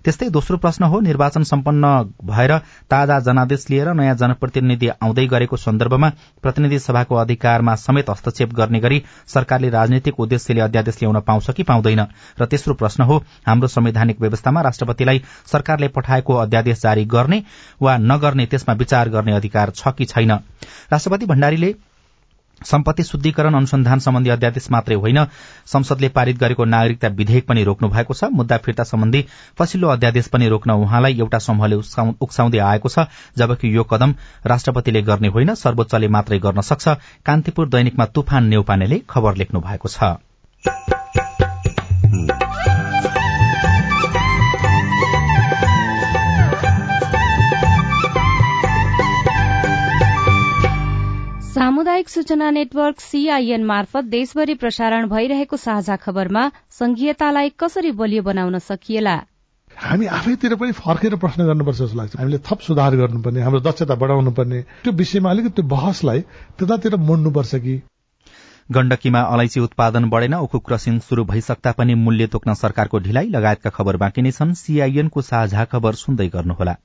त्यस्तै 0.04 0.28
दोस्रो 0.30 0.56
प्रश्न 0.56 0.84
हो 0.84 1.00
निर्वाचन 1.00 1.42
सम्पन्न 1.42 1.84
भएर 2.24 2.52
ताजा 2.90 3.18
जनादेश 3.20 3.66
लिएर 3.70 3.92
नयाँ 3.92 4.14
जनप्रतिनिधि 4.16 4.88
आउँदै 4.88 5.26
गरेको 5.26 5.56
सन्दर्भमा 5.56 6.08
प्रतिनिधि 6.42 6.78
सभाको 6.78 7.14
अधिकारमा 7.14 7.74
समेत 7.76 8.10
हस्तक्षेप 8.10 8.52
गर्ने 8.52 8.80
गरी 8.80 9.02
सरकारले 9.26 9.70
राजनीतिक 9.70 10.20
उद्देश्यले 10.20 10.60
अध्यादेश 10.60 10.96
ल्याउन 10.96 11.20
पाउँछ 11.20 11.50
कि 11.50 11.62
पाउँदैन? 11.62 12.00
र 12.40 12.46
तेस्रो 12.46 12.74
प्रश्न 12.74 13.02
हो 13.02 13.16
हाम्रो 13.46 13.68
संवैधानिक 13.68 14.20
व्यवस्थामा 14.20 14.60
राष्ट्रपतिलाई 14.60 15.22
सरकारले 15.46 15.88
पठाएको 15.88 16.34
अध्यादेश 16.36 16.82
जारी 16.82 17.04
गर्ने 17.04 17.42
वा 17.82 17.96
नगर्ने 17.96 18.46
त्यसमा 18.46 18.74
विचार 18.74 19.08
गर्ने 19.08 19.32
अधिकार 19.32 19.70
छ 19.70 19.88
कि 19.88 20.04
छैन? 20.04 20.32
राष्ट्रपति 20.92 21.26
भण्डारीले 21.26 21.74
सम्पत्ति 22.62 23.02
शुद्धिकरण 23.02 23.54
अनुसन्धान 23.54 23.98
सम्बन्धी 23.98 24.30
अध्यादेश 24.30 24.70
मात्रै 24.70 24.94
होइन। 24.96 25.24
संसदले 25.66 26.08
पारित 26.08 26.38
गरेको 26.38 26.64
नागरिकता 26.64 27.08
विधेयक 27.08 27.46
पनि 27.46 27.64
रोक्नु 27.64 27.88
भएको 27.88 28.14
छ। 28.14 28.24
मुद्दा 28.32 28.56
फिर्ता 28.58 28.84
सम्बन्धी 28.84 29.24
पछिल्लो 29.58 29.88
अध्यादेश 29.88 30.28
पनि 30.28 30.48
रोक्न 30.48 30.70
उहाँलाई 30.72 31.18
एउटा 31.18 31.38
समूहले 31.38 31.76
उक्साउँदै 32.20 32.58
आएको 32.58 32.88
छ 32.88 33.06
जबकि 33.36 33.76
यो 33.76 33.84
कदम 33.84 34.14
राष्ट्रपतिले 34.46 35.02
गर्ने 35.02 35.28
होइन 35.28 35.54
सर्वोच्चले 35.54 36.08
मात्रै 36.08 36.38
गर्न 36.38 36.60
सक्छ। 36.62 36.88
कान्तिपुर 37.26 37.68
दैनिकमा 37.68 38.06
तुफान 38.06 38.44
नेउपानेले 38.46 39.02
खबर 39.04 39.36
लेख्नु 39.36 39.60
भएको 39.60 39.88
छ। 39.88 40.16
सामुदायिक 51.96 52.08
सूचना 52.08 52.50
नेटवर्क 52.50 53.00
सीआईएन 53.00 53.64
मार्फत 53.64 54.04
देशभरि 54.04 54.54
प्रसारण 54.54 55.06
भइरहेको 55.08 55.56
साझा 55.56 55.96
खबरमा 55.96 56.42
संघीयतालाई 56.70 57.48
कसरी 57.56 57.92
बलियो 57.96 58.22
बनाउन 58.22 58.58
सकिएला? 58.58 59.14
हामी 59.72 60.06
आफैतिर 60.06 60.54
पनि 60.60 60.72
फर्केर 60.76 61.16
प्रश्न 61.16 61.46
गर्नुपर्छ 61.46 61.78
जस्तो 61.78 61.96
लाग्छ। 61.96 62.16
हामीले 62.18 62.38
थप 62.44 62.60
सुधार 62.60 62.96
गर्नुपर्ने 62.96 63.40
हाम्रो 63.40 63.60
दक्षता 63.60 63.94
बढाउनु 63.96 64.30
पर्ने 64.36 64.60
त्यो 64.84 64.92
विषयमा 64.92 65.30
अलिकति 65.30 65.62
बहसलाई 65.72 66.20
त्यतातिर 66.60 66.96
मोड्नुपर्छ 67.00 67.54
कि? 67.64 67.80
गण्डकीमा 68.68 69.20
अलैँची 69.32 69.60
उत्पादन 69.60 70.08
बढ़ेन 70.12 70.34
उखु 70.36 70.58
क्रसिङ 70.68 70.98
शुरू 71.08 71.24
भइसक्दा 71.32 71.72
पनि 71.80 71.94
मूल्य 72.04 72.26
तोक्न 72.28 72.54
सरकारको 72.60 72.98
ढिलाइ 73.08 73.32
लगायतका 73.32 73.70
खबर 73.72 73.96
बाँकी 73.96 74.22
नै 74.22 74.36
छन्। 74.36 74.54
सीआईएनको 74.54 75.22
साझा 75.22 75.64
खबर 75.72 76.02
सुन्दै 76.04 76.28
गर्नुहोला। 76.36 76.76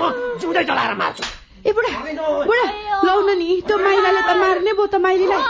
म 0.00 0.02
जिउँदै 0.40 0.64
जलाएर 0.68 0.94
मार्छु। 1.00 1.24
ए 1.66 1.70
बुढा 1.76 1.90
बुढा 2.48 2.66
लौ 3.06 3.16
नि 3.40 3.48
त्यो 3.66 3.76
माइलाले 3.78 4.22
त 4.28 4.30
मार्ने 4.42 4.72
भयो 4.72 4.86
त 4.86 4.96
माइलीलाई। 5.04 5.42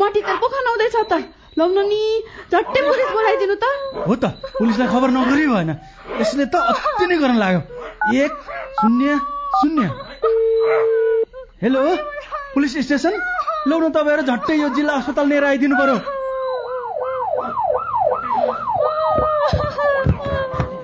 मटी 0.00 0.20
त 0.20 0.30
पो 0.40 0.46
खनाउँदैछ 0.52 0.96
त। 1.10 1.14
लौ 1.58 1.66
नि 1.70 2.02
झट्टै 2.50 2.80
पुलिस 2.82 3.08
बोलाइदिनु 3.14 3.56
त। 3.62 3.64
हो 4.08 4.14
त 4.16 4.24
पुलिसलाई 4.58 4.88
खबर 4.90 5.08
नगरी 5.16 5.46
भएन 5.46 5.70
यसले 6.20 6.44
त 6.50 6.54
अति 6.58 7.04
नै 7.06 7.16
गर्न 7.22 7.36
लाग्यो। 7.38 7.60
एक 8.22 8.32
शून्य 8.80 9.08
शून्य। 9.60 9.86
Hello 11.62 11.80
police 12.54 12.72
station? 12.86 13.14
लौ 13.68 13.76
न 13.80 13.88
तपाईँहरू 13.94 14.22
झट्टै 14.28 14.54
यो 14.60 14.68
जिल्ला 14.76 14.92
अस्पताल 15.00 15.26
लिएर 15.30 15.44
आइदिनु 15.44 15.76
पर्यो। 15.80 15.96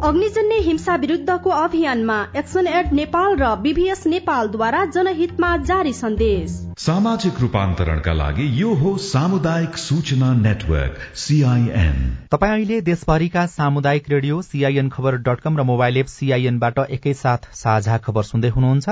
अग्निजन्य 0.00 0.56
हिंसा 0.64 0.94
विरुद्धको 0.96 1.50
अभियानमा 1.52 2.14
एक्सन 2.36 2.66
एड 2.66 2.92
नेपाल 2.92 3.34
र 3.36 3.48
बीभीएस 3.56 4.06
नेपालद्वारा 4.06 4.84
जनहितमा 4.86 5.50
जारी 5.70 5.92
सन्देश। 5.92 6.50
सामाजिक 6.80 7.40
रूपान्तरणका 7.40 8.12
लागि 8.12 8.46
यो 8.60 8.72
हो 8.74 8.96
सामुदायिक 8.98 9.76
सूचना 9.76 10.32
नेटवर्क 10.36 10.96
सीआईएन 11.16 11.98
तपाईँ 12.32 12.52
अहिले 12.52 12.80
देशभरिका 12.80 13.44
सामुदायिक 13.48 14.10
radio 14.10 14.40
CIN 14.42 14.88
Khabar 14.88 15.16
dot 15.28 15.40
com 15.40 15.58
र 15.58 15.68
मोबाइल 15.72 15.96
एप 15.96 16.06
सीआईएनबाट 16.14 16.78
एकैसाथ 16.90 17.52
साझा 17.54 17.98
खबर 17.98 18.22
सुन्दै 18.22 18.48
हुनुहुन्छ। 18.48 18.88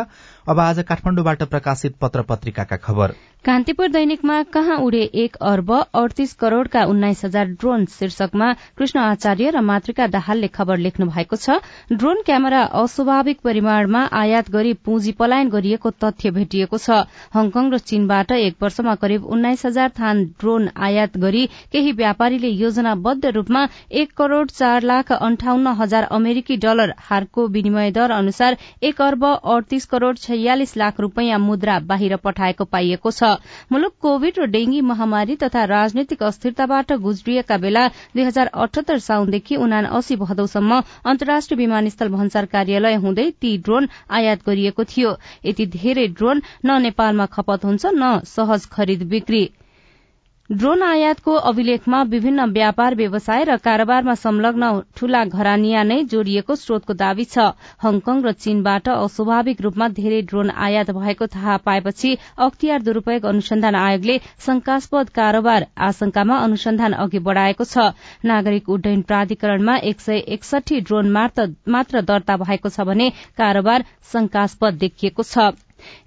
अब 0.49 0.61
आज 0.61 0.85
काठमाडौँबाट 0.89 1.43
प्रकाशित 1.49 1.97
पत्र 2.01 2.23
पत्रिकाका 2.29 2.77
खबर। 2.85 3.17
कान्तिपुर 3.45 3.89
दैनिकमा 3.89 4.43
कहाँ 4.55 4.77
उडे 4.83 5.01
एक 5.15 5.37
अर्ब 5.49 5.71
अडतिस 5.73 6.33
करोड़का 6.35 6.85
उन्नाइस 6.85 7.25
हजार 7.25 7.47
ड्रोन 7.51 7.85
शीर्षकमा 7.89 8.53
कृष्ण 8.79 8.99
आचार्य 9.01 9.51
र 9.51 9.61
मातृका 9.63 10.07
दाहालले 10.07 10.49
खबर 10.49 10.79
लेख्नु 10.79 11.07
भएको 11.07 11.37
छ। 11.37 11.57
ड्रोन 11.93 12.23
क्यामेरा 12.27 12.63
अस्वाभाविक 12.81 13.41
परिमाणमा 13.45 14.03
आयात 14.21 14.51
गरी 14.51 14.73
पुँजी 14.85 15.13
पलायन 15.21 15.49
गरिएको 15.49 15.91
तथ्य 15.97 16.31
भेटिएको 16.31 16.79
छ। 16.79 16.99
हङकङ 17.35 17.71
र 17.73 17.79
चीनबाट 17.81 18.33
एक 18.33 18.57
वर्षमा 18.63 18.95
करिब 18.97 19.25
उन्नाइस 19.29 19.65
हजार 19.67 19.89
थान 19.97 20.25
ड्रोन 20.41 20.69
आयात 20.89 21.17
गरी 21.17 21.47
केही 21.73 21.93
व्यापारीले 22.03 22.53
योजनाबद्ध 22.65 23.33
रूपमा 23.39 23.67
एक 24.03 24.13
करोड़ 24.19 24.47
चार 24.51 24.83
लाख 24.85 25.13
अन्ठाउन्न 25.13 25.77
हजार 25.81 26.11
अमेरिकी 26.19 26.57
डलर 26.59 26.95
हारको 27.09 27.47
विनिमय 27.57 27.91
दर 27.93 28.19
अनुसार 28.19 28.59
एक 28.83 29.03
अर्ब 29.03 29.25
अडतिस 29.25 29.87
करोड़ 29.87 30.15
छयालिस 30.19 30.77
लाख 30.77 31.01
रूपियाँ 31.01 31.39
मुद्रा 31.41 31.79
बाहिर 31.89 32.17
पठाएको 32.25 32.65
पाइएको 32.69 33.11
छ। 33.13 33.28
मुलुक 33.73 33.95
कोविड 34.01 34.39
र 34.39 34.47
डेंगी 34.49 34.81
महामारी 34.91 35.37
तथा 35.37 35.65
राजनैतिक 35.73 36.23
अस्थिरताबाट 36.23 36.93
गुज्रिएका 37.03 37.57
बेला 37.59 37.87
दुई 37.89 38.25
हजार 38.25 38.47
अठहत्तर 38.47 38.99
साउनदेखि 39.07 39.57
उना 39.59 39.81
अस्सी 39.99 40.17
भदौसम्म 40.17 40.81
अन्तर्राष्ट्रिय 41.05 41.59
विमानस्थल 41.59 42.09
भन्सार 42.09 42.47
कार्यालय 42.55 42.95
हुँदै 43.05 43.31
ती 43.41 43.57
ड्रोन 43.59 43.89
आयात 44.11 44.47
गरिएको 44.47 44.85
थियो। 44.87 45.17
यति 45.45 45.67
धेरै 45.79 46.07
ड्रोन 46.19 46.43
न 46.65 46.83
नेपालमा 46.83 47.27
खपत 47.33 47.65
हुन्छ 47.65 47.87
न 47.87 48.19
सहज 48.27 48.67
खरिद 48.73 49.09
बिक्री। 49.09 49.43
ड्रोन 50.51 50.83
आयातको 50.83 51.33
अभिलेखमा 51.49 52.01
विभिन्न 52.05 52.45
व्यापार 52.53 52.95
व्यवसाय 52.95 53.43
र 53.45 53.57
कारोबारमा 53.59 54.15
संलग्न 54.15 54.71
ठूला 54.97 55.21
घरानिया 55.27 55.83
नै 55.83 55.99
जोडिएको 56.05 56.55
स्रोतको 56.57 56.95
दावी 56.95 57.27
छ। 57.27 57.45
हङकङ 57.83 58.23
र 58.27 58.33
चीनबाट 58.39 58.89
अस्वाभाविक 58.95 59.61
रूपमा 59.61 59.89
धेरै 59.99 60.23
ड्रोन 60.31 60.55
आयात 60.69 60.91
भएको 60.93 61.29
थाहा 61.29 61.57
पाएपछि 61.67 62.15
अख्तियार 62.41 62.89
दुरूपयोग 62.89 63.27
अनुसन्धान 63.27 63.81
आयोगले 63.83 64.19
शंकास्पद 64.47 65.13
कारोबार 65.15 65.69
आशंकामा 65.83 66.41
अनुसन्धान 66.41 66.99
अघि 66.99 67.25
बढ़ाएको 67.29 67.65
छ। 67.67 67.93
नागरिक 68.25 68.69
उड्डयन 68.71 69.03
प्राधिकरणमा 69.05 69.77
एक 69.85 70.01
सय 70.01 70.25
एकसठी 70.33 70.81
ड्रोन 70.83 71.13
मात्र 71.13 72.07
दर्ता 72.09 72.41
भएको 72.41 72.69
छ 72.71 72.89
भने 72.89 73.13
कारोबार 73.37 73.89
शंकास्पद 74.13 74.85
देखिएको 74.85 75.23
छ। 75.25 75.53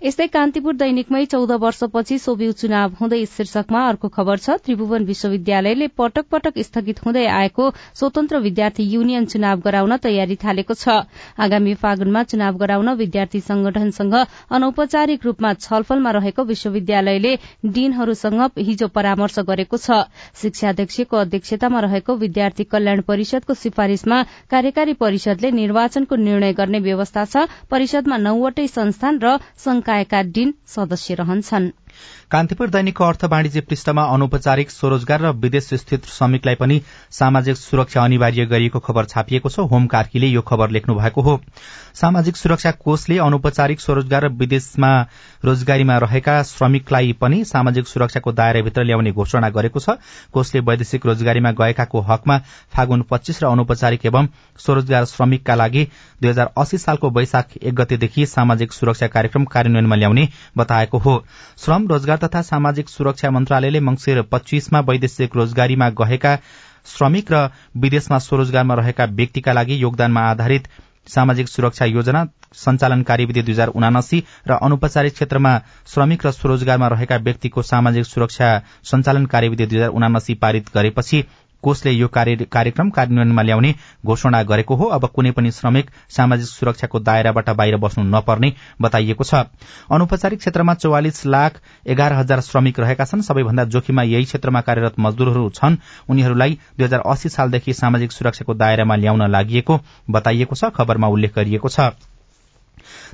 यस्तै 0.03 0.27
कान्तिपुर 0.35 0.73
दैनिकमै 0.75 1.25
चौध 1.31 1.51
वर्षपछि 1.63 2.17
सोभियु 2.19 2.51
चुनाव 2.61 2.95
हुँदै 2.99 3.19
शीर्षकमा 3.33 3.81
अर्को 3.87 4.07
खबर 4.17 4.37
छ 4.37 4.57
त्रिभुवन 4.65 5.05
विश्वविद्यालयले 5.05 5.87
पटक 5.99 6.25
पटक 6.31 6.59
स्थगित 6.67 7.03
हुँदै 7.05 7.25
आएको 7.31 7.69
स्वतन्त्र 7.99 8.39
विद्यार्थी 8.45 8.83
युनियन 8.93 9.25
चुनाव 9.33 9.59
गराउन 9.61 9.97
तयारी 10.03 10.35
थालेको 10.43 10.73
छ। 10.73 11.05
आगामी 11.39 11.73
फागुनमा 11.81 12.23
चुनाव 12.31 12.57
गराउन 12.57 12.89
विद्यार्थी 12.97 13.39
संगठनसँग 13.41 14.15
अनौपचारिक 14.51 15.25
रूपमा 15.25 15.53
छलफलमा 15.61 16.11
रहेको 16.17 16.43
विश्वविद्यालयले 16.43 17.35
डीनहरूसँग 17.75 18.41
हिजो 18.59 18.87
परामर्श 18.95 19.39
गरेको 19.47 19.77
छ। 19.77 20.01
शिक्षाध्यक्षको 20.41 21.17
अध्यक्षतामा 21.17 21.79
रहेको 21.81 22.15
विद्यार्थी 22.15 22.63
कल्याण 22.71 23.01
परिषदको 23.07 23.53
सिफारिशमा 23.53 24.21
कार्यकारी 24.51 24.93
परिषदले 25.01 25.51
निर्वाचनको 25.51 26.15
निर्णय 26.17 26.53
गर्ने 26.53 26.79
व्यवस्था 26.79 27.25
छ। 27.25 27.47
परिषदमा 27.69 28.17
नौवटै 28.17 28.67
संस्थान 28.69 29.19
र 29.23 29.37
संकायका 29.71 30.21
डीन 30.35 30.53
सदस्य 30.69 31.15
रहन्छन्। 31.15 31.71
कान्तिपुर 32.31 32.69
दैनिकको 32.69 33.03
अर्थ 33.03 33.23
वाणिज्य 33.25 33.61
पृष्ठमा 33.61 34.03
अनौपचारिक 34.07 34.69
स्वरोजगार 34.71 35.21
र 35.21 35.29
विदेश 35.35 35.67
स्थित 35.73 36.05
श्रमिकलाई 36.07 36.55
पनि 36.55 36.79
सामाजिक 37.11 37.55
सुरक्षा 37.57 38.03
अनिवार्य 38.03 38.45
गरिएको 38.47 38.79
खबर 38.79 39.05
छापिएको 39.05 39.49
छ। 39.49 39.59
होम 39.67 39.87
कार्कीले 39.91 40.27
यो 40.27 40.41
खबर 40.41 40.69
लेख्नु 40.71 40.95
भएको 40.95 41.21
हो। 41.21 41.35
सामाजिक 41.93 42.37
सुरक्षा 42.37 42.71
कोषले 42.79 43.17
अनौपचारिक 43.19 43.81
स्वरोजगार 43.81 44.23
र 44.23 44.29
विदेशमा 44.33 44.91
रोजगारीमा 45.43 45.97
रहेका 45.97 46.35
श्रमिकलाई 46.43 47.11
पनि 47.19 47.43
सामाजिक 47.43 47.87
सुरक्षाको 47.87 48.31
दायराभित्र 48.31 48.83
ल्याउने 48.83 49.11
घोषणा 49.11 49.49
गरेको 49.51 49.79
छ। 49.81 49.99
कोषले 50.31 50.59
वैदेशिक 50.61 51.05
रोजगारीमा 51.05 51.51
गएकाको 51.59 51.99
हकमा 52.07 52.37
फागुन 52.71 53.01
पच्चीस 53.11 53.43
र 53.43 53.47
अनौपचारिक 53.49 54.05
एवं 54.05 54.31
स्वरोजगार 54.55 55.05
श्रमिकका 55.07 55.55
लागि 55.55 55.83
दुई 56.21 56.29
हजार 56.29 56.53
अस्सी 56.55 56.77
सालको 56.77 57.09
वैशाख 57.11 57.57
एक 57.59 57.75
गतेदेखि 57.75 58.25
सामाजिक 58.29 58.71
सुरक्षा 58.71 59.07
कार्यक्रम 59.09 59.51
कार्यान्वयनमा 59.51 59.95
ल्याउने 59.95 60.27
बताएको 60.57 60.97
हो। 60.97 61.19
श्रम 61.59 61.87
रोजगार 61.87 62.19
तथा 62.23 62.41
सामाजिक 62.43 62.89
सुरक्षा 62.89 63.29
मन्त्रालयले 63.31 63.79
मंगिर 63.81 64.21
पच्चीसमा 64.31 64.79
वैदेशिक 64.89 65.35
रोजगारीमा 65.35 65.89
गएका 65.99 66.35
श्रमिक 66.87 67.31
र 67.31 67.41
विदेशमा 67.77 68.17
स्वरोजगारमा 68.19 68.73
रहेका 68.75 69.05
व्यक्तिका 69.17 69.53
लागि 69.53 69.81
योगदानमा 69.81 70.21
आधारित 70.29 70.67
सामाजिक 71.07 71.47
सुरक्षा 71.47 71.85
योजना 71.87 72.23
सञ्चालन 72.55 73.01
कार्यविधि 73.03 73.41
दुई 73.41 73.53
हजार 73.53 73.67
उनासी 73.75 74.23
र 74.47 74.57
अनौपचारिक 74.61 75.13
क्षेत्रमा 75.13 75.53
श्रमिक 75.93 76.25
र 76.25 76.31
स्वरोजगारमा 76.31 76.87
रहेका 76.87 77.17
व्यक्तिको 77.27 77.61
सामाजिक 77.65 78.05
सुरक्षा 78.05 78.49
सञ्चालन 78.91 79.25
कार्यविधि 79.33 79.65
दुई 79.65 79.77
हजार 79.77 79.89
उनासी 79.99 80.33
पारित 80.43 80.69
गरेपछि 80.75 81.23
कोषले 81.63 81.91
यो 81.91 82.07
कार्यक्रम 82.07 82.89
कार्यान्वयनमा 82.89 83.41
ल्याउने 83.41 83.73
घोषणा 84.05 84.41
गरेको 84.43 84.75
हो। 84.75 84.85
अब 84.87 85.05
कुनै 85.07 85.31
पनि 85.31 85.51
श्रमिक 85.51 85.89
सामाजिक 86.09 86.47
सुरक्षाको 86.47 86.99
दायराबाट 87.01 87.49
बाहिर 87.51 87.77
बस्नु 87.77 88.03
नपर्ने 88.05 88.53
बताइएको 88.81 89.23
छ। 89.23 89.33
अनौपचारिक 89.91 90.39
क्षेत्रमा 90.39 90.73
चौवालिस 90.75 91.25
लाख 91.27 91.61
एघार 91.87 92.13
हजार 92.13 92.41
श्रमिक 92.41 92.79
रहेका 92.79 93.05
छन्। 93.05 93.21
सबैभन्दा 93.21 93.63
जोखिममा 93.65 94.03
यही 94.03 94.25
क्षेत्रमा 94.25 94.61
कार्यरत 94.61 94.99
मजदूरहरू 94.99 95.49
छन्। 95.51 95.77
उनीहरूलाई 96.09 96.57
दुई 96.77 96.85
हजार 96.85 97.01
अस्सी 97.05 97.29
सालदेखि 97.31 97.73
सामाजिक 97.73 98.11
सुरक्षाको 98.11 98.53
दायरामा 98.55 98.95
ल्याउन 98.95 99.27
लागि 99.29 99.63
बताइएको 100.09 100.55
छ। 100.55 100.71
खबरमा 100.71 101.07
उल्लेख 101.07 101.35
गरिएको 101.35 101.69
छ। 101.69 101.93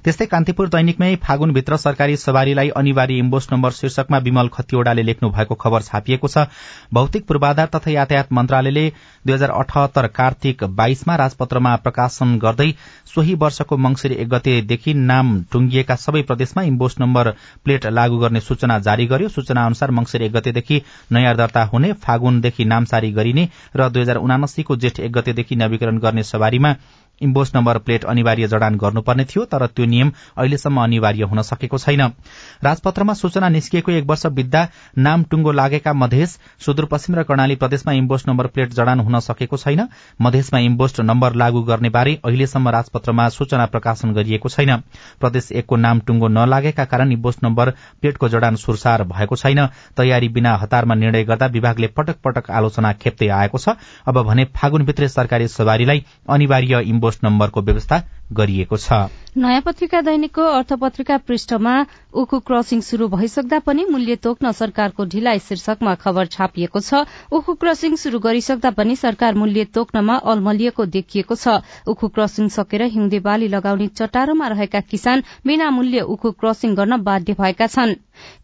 त्यस्तै 0.04 0.26
कान्तिपुर 0.28 0.70
दैनिकमै 0.70 1.16
फागुनभित्र 1.24 1.78
सरकारी 1.78 2.16
सवारीलाई 2.18 2.70
अनिवार्य 2.78 3.18
इम्बोस 3.18 3.48
नम्बर 3.52 3.72
शीर्षकमा 3.74 4.18
विमल 4.26 4.48
खतिवड़ाले 4.54 5.04
लेख्नु 5.04 5.30
भएको 5.30 5.56
खबर 5.58 5.82
छापिएको 5.84 6.28
छ। 6.28 6.46
भौतिक 6.94 7.26
पूर्वाधार 7.28 7.68
तथा 7.76 7.92
यातायात 7.92 8.34
मन्त्रालयले 8.34 8.86
दुई 9.26 9.34
हजार 9.34 9.50
अठहत्तर 9.52 10.08
कार्तिक 10.14 10.64
बाइसमा 10.78 11.16
राजपत्रमा 11.18 11.76
प्रकाशन 11.84 12.38
गर्दै 12.40 12.70
सोही 13.08 13.34
वर्षको 13.38 13.78
मंगिर 13.78 14.12
एक 14.14 14.30
गतेदेखि 14.30 14.94
नाम 14.94 15.28
टुंगिएका 15.52 15.96
सबै 15.98 16.22
प्रदेशमा 16.24 16.64
इम्बोस 16.64 16.96
नम्बर 17.00 17.32
प्लेट 17.66 17.86
लागू 17.92 18.18
गर्ने 18.18 18.40
सूचना 18.42 18.80
जारी 18.82 19.06
गर्यो। 19.08 19.30
सूचना 19.30 19.66
अनुसार 19.66 19.92
मंगिर 19.92 20.22
एक 20.22 20.32
गतेदेखि 20.34 20.82
नयाँ 21.12 21.36
दर्ता 21.36 21.64
हुने 21.74 21.92
फागुनदेखि 22.06 22.66
नाम 22.66 22.86
जारी 22.86 23.12
गरिने 23.12 23.48
र 23.76 23.90
दुई 23.90 24.02
हजार 24.02 24.18
उनासीको 24.18 24.76
जेठ 24.78 25.00
एक 25.00 25.12
गतेदेखि 25.12 25.56
नवीकरण 25.56 25.98
गर्ने 26.00 26.24
सवारीमा 26.26 26.74
इम्बोस 27.22 27.52
नम्बर 27.56 27.78
प्लेट 27.80 28.04
अनिवार्य 28.06 28.48
जडान 28.48 28.76
गर्नुपर्ने 28.78 29.26
थियो 29.26 29.44
तर 29.46 29.66
त्यो 29.68 29.86
नियम 29.86 30.12
अहिलेसम्म 30.38 30.84
अनिवार्य 30.84 31.24
हुन 31.24 31.42
सकेको 31.44 31.78
छैन। 31.78 32.02
राजपत्रमा 32.64 33.14
सूचना 33.14 33.50
निस्किएको 33.50 33.92
एक 33.92 34.06
वर्ष 34.06 34.26
बित्दा 34.38 34.68
नाम 34.98 35.24
टुङ्गो 35.24 35.52
लागेका 35.52 35.94
मधेस 35.96 36.38
सुदूरपश्चिम 36.66 37.16
र 37.16 37.24
कर्णाली 37.24 37.56
प्रदेशमा 37.58 37.94
इम्बोस 37.94 38.28
नम्बर 38.28 38.48
प्लेट 38.48 38.74
जडान 38.74 39.00
हुन 39.00 39.20
सकेको 39.20 39.58
छैन। 39.58 39.88
मधेसमा 40.22 40.60
इम्बोस्ट 40.62 41.02
नम्बर 41.02 41.34
लागू 41.36 41.62
गर्ने 41.64 41.90
बारे 41.90 42.14
अहिलेसम्म 42.26 42.70
राजपत्रमा 42.70 43.28
सूचना 43.30 43.66
प्रकाशन 43.68 44.14
गरिएको 44.14 44.50
छैन। 44.50 44.76
प्रदेश 45.20 45.52
एकको 45.54 45.76
नाम 45.78 46.00
टुङ्गो 46.08 46.28
नलागेका 46.30 46.86
कारण 46.86 47.12
इम्बोस्ट 47.12 47.44
नम्बर 47.44 47.70
प्लेटको 48.02 48.30
जडान 48.30 48.56
सुरसार 48.58 49.04
भएको 49.06 49.36
छैन। 49.36 49.66
तयारी 49.98 50.30
बिना 50.30 50.56
हतारमा 50.58 50.96
निर्णय 50.96 51.24
गर्दा 51.24 51.46
विभागले 51.48 51.88
पटक 51.98 52.22
पटक 52.24 52.52
आलोचना 52.52 52.94
खेप्दै 52.94 53.28
आएको 53.34 53.58
छ। 53.58 53.76
अब 54.06 54.22
भने 54.24 54.46
फागुनभित्रै 54.56 55.08
सरकारी 55.10 55.48
सवारीलाई 55.50 56.06
अनिवार्य 56.30 56.82
इम्बो 56.88 57.07
पोस्ट 57.08 57.24
नम्बरको 57.24 57.62
व्यवस्था 57.62 58.04
गरिएको 58.32 58.78
छ। 58.78 59.10
नयाँ 59.38 59.62
पत्रिका 59.62 60.02
दैनिकको 60.02 60.42
अर्थपत्रिका 60.42 61.18
पृष्ठमा 61.18 61.74
उखु 62.14 62.40
क्रसिङ 62.40 62.82
शुरू 62.82 63.08
भइसक्दा 63.08 63.60
पनि 63.60 63.86
मूल्य 63.86 64.16
तोक्न 64.18 64.52
सरकारको 64.52 65.06
ढिलाइ 65.06 65.40
शीर्षकमा 65.40 65.94
खबर 65.96 66.26
छापिएको 66.26 66.80
छ। 66.80 67.06
उखु 67.32 67.54
क्रसिङ 67.54 67.96
शुरू 67.96 68.20
गरिसक्दा 68.20 68.72
पनि 68.72 68.96
सरकार 68.96 69.36
मूल्य 69.36 69.66
तोक्नमा 69.70 70.16
अलमलिएको 70.26 70.86
देखिएको 70.86 71.36
छ। 71.36 71.62
उखु 71.88 72.08
क्रसिङ 72.10 72.50
सकेर 72.50 72.82
हिउँदे 72.90 73.20
बाली 73.20 73.48
लगाउने 73.48 73.88
चटारोमा 73.94 74.48
रहेका 74.48 74.80
किसान 74.82 75.24
बिना 75.46 75.70
मूल्य 75.70 76.02
उखु 76.10 76.32
क्रसिङ 76.34 76.76
गर्न 76.76 76.98
बाध्य 77.04 77.34
भएका 77.38 77.68
छन्। 77.68 77.96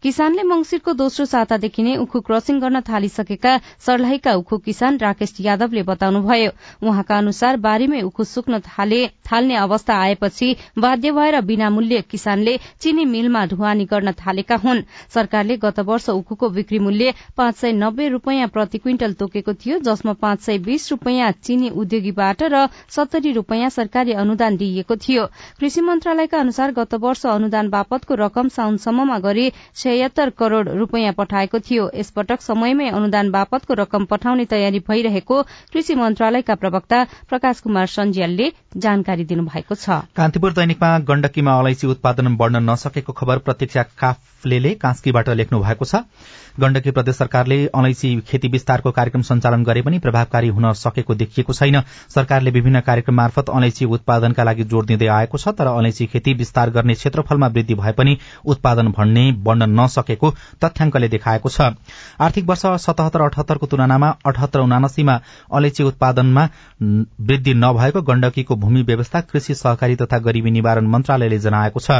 किसानले 0.02 0.42
मंगिरको 0.44 0.92
दोस्रो 0.94 1.24
सातादेखि 1.26 1.82
नै 1.82 1.96
उखु 1.96 2.20
क्रसिङ 2.20 2.60
गर्न 2.60 2.80
थालिसकेका 2.86 3.58
सर्लाहीका 3.82 4.34
उखु 4.34 4.58
किसान 4.62 4.98
राकेश 4.98 5.34
यादवले 5.40 5.82
बताउनुभयो। 5.82 6.50
उहाँका 6.86 7.18
अनुसार 7.18 7.56
बारीमै 7.58 8.02
उखु 8.02 8.24
सुक्न 8.24 8.60
थाल्ने 8.62 9.56
अवस्था 9.56 9.73
आएपछि 9.90 10.56
बाध्य 10.78 11.10
भएर 11.12 11.40
बिनामूल्य 11.40 12.00
किसानले 12.00 12.56
चिनी 12.80 13.04
मिलमा 13.04 13.44
ढुवानी 13.46 13.84
गर्न 13.84 14.12
थालेका 14.12 14.56
हुन्। 14.56 14.82
सरकारले 15.14 15.56
गत 15.56 15.80
वर्ष 15.80 16.08
उखुको 16.08 16.48
बिक्री 16.48 16.78
मूल्य 16.78 17.14
पाँच 17.36 17.56
सय 17.56 17.72
नब्बे 17.72 18.08
रूपियाँ 18.08 18.48
प्रति 18.48 18.78
क्विन्टल 18.78 19.12
तोकेको 19.12 19.54
थियो 19.54 19.78
जसमा 19.78 20.12
पाँच 20.12 20.40
सय 20.40 20.58
बीस 20.58 20.90
रूपियाँ 20.90 21.30
चिनी 21.32 21.68
उद्योगीबाट 21.70 22.42
र 22.42 22.66
सत्तरी 22.88 23.32
रूपियाँ 23.32 23.70
सरकारी 23.70 24.12
अनुदान 24.12 24.56
दिइएको 24.56 24.96
थियो। 24.96 25.26
कृषि 25.60 25.80
मन्त्रालयका 25.80 26.38
अनुसार 26.38 26.72
गत 26.72 26.94
वर्ष 26.94 27.26
अनुदान 27.26 27.68
बापतको 27.70 28.14
रकम 28.14 28.48
साउनसम्ममा 28.48 29.18
गरी 29.18 29.50
छयत्तर 29.76 30.30
करोड़ 30.30 30.68
रूपियाँ 30.68 31.12
पठाएको 31.12 31.58
थियो। 31.58 31.90
यसपटक 31.94 32.40
समयमै 32.40 32.88
अनुदान 32.90 33.30
बापतको 33.30 33.74
रकम 33.74 34.04
पठाउने 34.04 34.44
तयारी 34.44 34.78
भइरहेको 34.78 35.42
कृषि 35.72 35.94
मन्त्रालयका 35.94 36.54
प्रवक्ता 36.54 37.04
प्रकाश 37.28 37.60
कुमार 37.60 37.86
सञ्ज्यालले 37.86 38.52
जानकारी 38.76 39.24
दिनुभएको 39.64 39.74
छ। 39.74 40.04
कान्तिपुर 40.16 40.52
दैनिकमा 40.52 40.98
गण्डकीमा 41.00 41.52
अलैची 41.58 41.86
उत्पादन 41.86 42.36
बढ़न 42.36 42.70
नसकेको 42.70 43.12
खबर 43.12 43.38
प्रतीक्षा 43.40 43.82
काफले 43.96 44.74
कास्कीबाट 44.76 45.28
लेख्नु 45.30 45.60
भएको 45.60 45.84
छ। 45.84 46.04
गण्डकी 46.60 46.90
प्रदेश 46.90 47.16
सरकारले 47.16 47.56
अलैची 47.74 48.08
खेती 48.28 48.48
विस्तारको 48.48 48.90
कार्यक्रम 48.92 49.22
सञ्चालन 49.24 49.62
गरे 49.64 49.82
पनि 49.82 49.98
प्रभावकारी 49.98 50.48
हुन 50.48 50.72
सकेको 50.74 51.14
देखिएको 51.14 51.52
छैन। 51.52 51.80
सरकारले 52.08 52.50
विभिन्न 52.50 52.80
कार्यक्रम 52.80 53.14
मार्फत 53.16 53.50
अलैची 53.50 53.84
उत्पादनका 53.86 54.44
लागि 54.44 54.64
जोड़ 54.64 54.84
दिँदै 54.86 55.06
आएको 55.08 55.38
छ 55.38 55.48
तर 55.58 55.66
अलैची 55.66 56.06
खेती 56.06 56.34
विस्तार 56.34 56.70
गर्ने 56.70 56.94
क्षेत्रफलमा 56.94 57.46
वृद्धि 57.48 57.74
भए 57.74 57.92
पनि 57.92 58.16
उत्पादन 58.46 58.88
भन्ने 58.92 59.24
बढ़न 59.42 59.70
नसकेको 59.80 60.30
तथ्याङ्कले 60.64 61.08
देखाएको 61.08 61.48
छ। 61.48 61.72
आर्थिक 62.20 62.44
वर्ष 62.44 62.66
सतहत्तर 62.84 63.20
अठहत्तरको 63.22 63.66
तुलनामा 63.66 64.14
अठहत्तर 64.26 64.60
उनासीमा 64.60 65.18
अलैची 65.52 65.82
उत्पादनमा 65.84 66.48
वृद्धि 66.82 67.54
नभएको 67.56 68.02
गण्डकीको 68.04 68.56
भूमि 68.56 68.82
व्यवस्था 68.84 69.20
कृषि 69.26 69.53
सहकारी 69.54 69.96
तथा 69.96 70.18
गरीबी 70.20 70.50
निवारण 70.50 70.86
मन्त्रालयले 70.86 71.38
जनाएको 71.38 71.80
छ। 71.80 71.90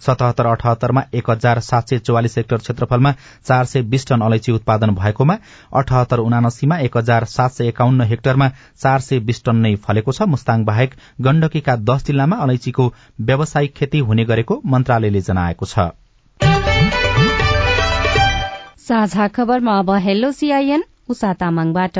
सतहत्तर 0.00 0.46
अठहत्तरमा 0.46 1.02
एक 1.14 1.30
हजार 1.30 1.60
सात 1.62 1.88
सय 1.88 1.98
चौवालिस 2.00 2.36
हेक्टर 2.38 2.56
क्षेत्रफलमा 2.58 3.12
चार 3.44 3.64
सय 3.64 3.82
बीस 3.84 4.06
टन 4.06 4.20
अलैची 4.20 4.52
उत्पादन 4.52 4.90
भएकोमा 4.94 5.36
अठहत्तर 5.74 6.18
उनासीमा 6.20 6.78
एक 6.80 6.96
हजार 6.96 7.24
सात 7.26 7.50
सय 7.52 7.68
एकाउन्न 7.68 8.00
हेक्टरमा 8.06 8.48
चार 8.78 9.00
सय 9.00 9.18
बीस 9.20 9.42
टन 9.44 9.56
नै 9.58 9.74
फलेको 9.78 10.12
छ। 10.12 10.22
मुस्ताङ 10.28 10.64
बाहेक 10.64 10.94
गण्डकीका 11.20 11.76
दश 11.84 12.04
जिल्लामा 12.06 12.36
अलैचीको 12.38 12.92
व्यावसायिक 13.20 13.74
खेती 13.76 13.98
हुने 14.06 14.24
गरेको 14.24 14.60
मन्त्रालयले 14.66 15.20
जनाएको 15.22 15.66
छ। 15.66 15.88
साझा 18.86 19.26
खबरमा 19.30 19.78
अब 19.78 19.90
हेलो 20.02 20.30
सीआईएन 20.32 20.82
उषा 21.10 21.32
तामाङबाट। 21.34 21.98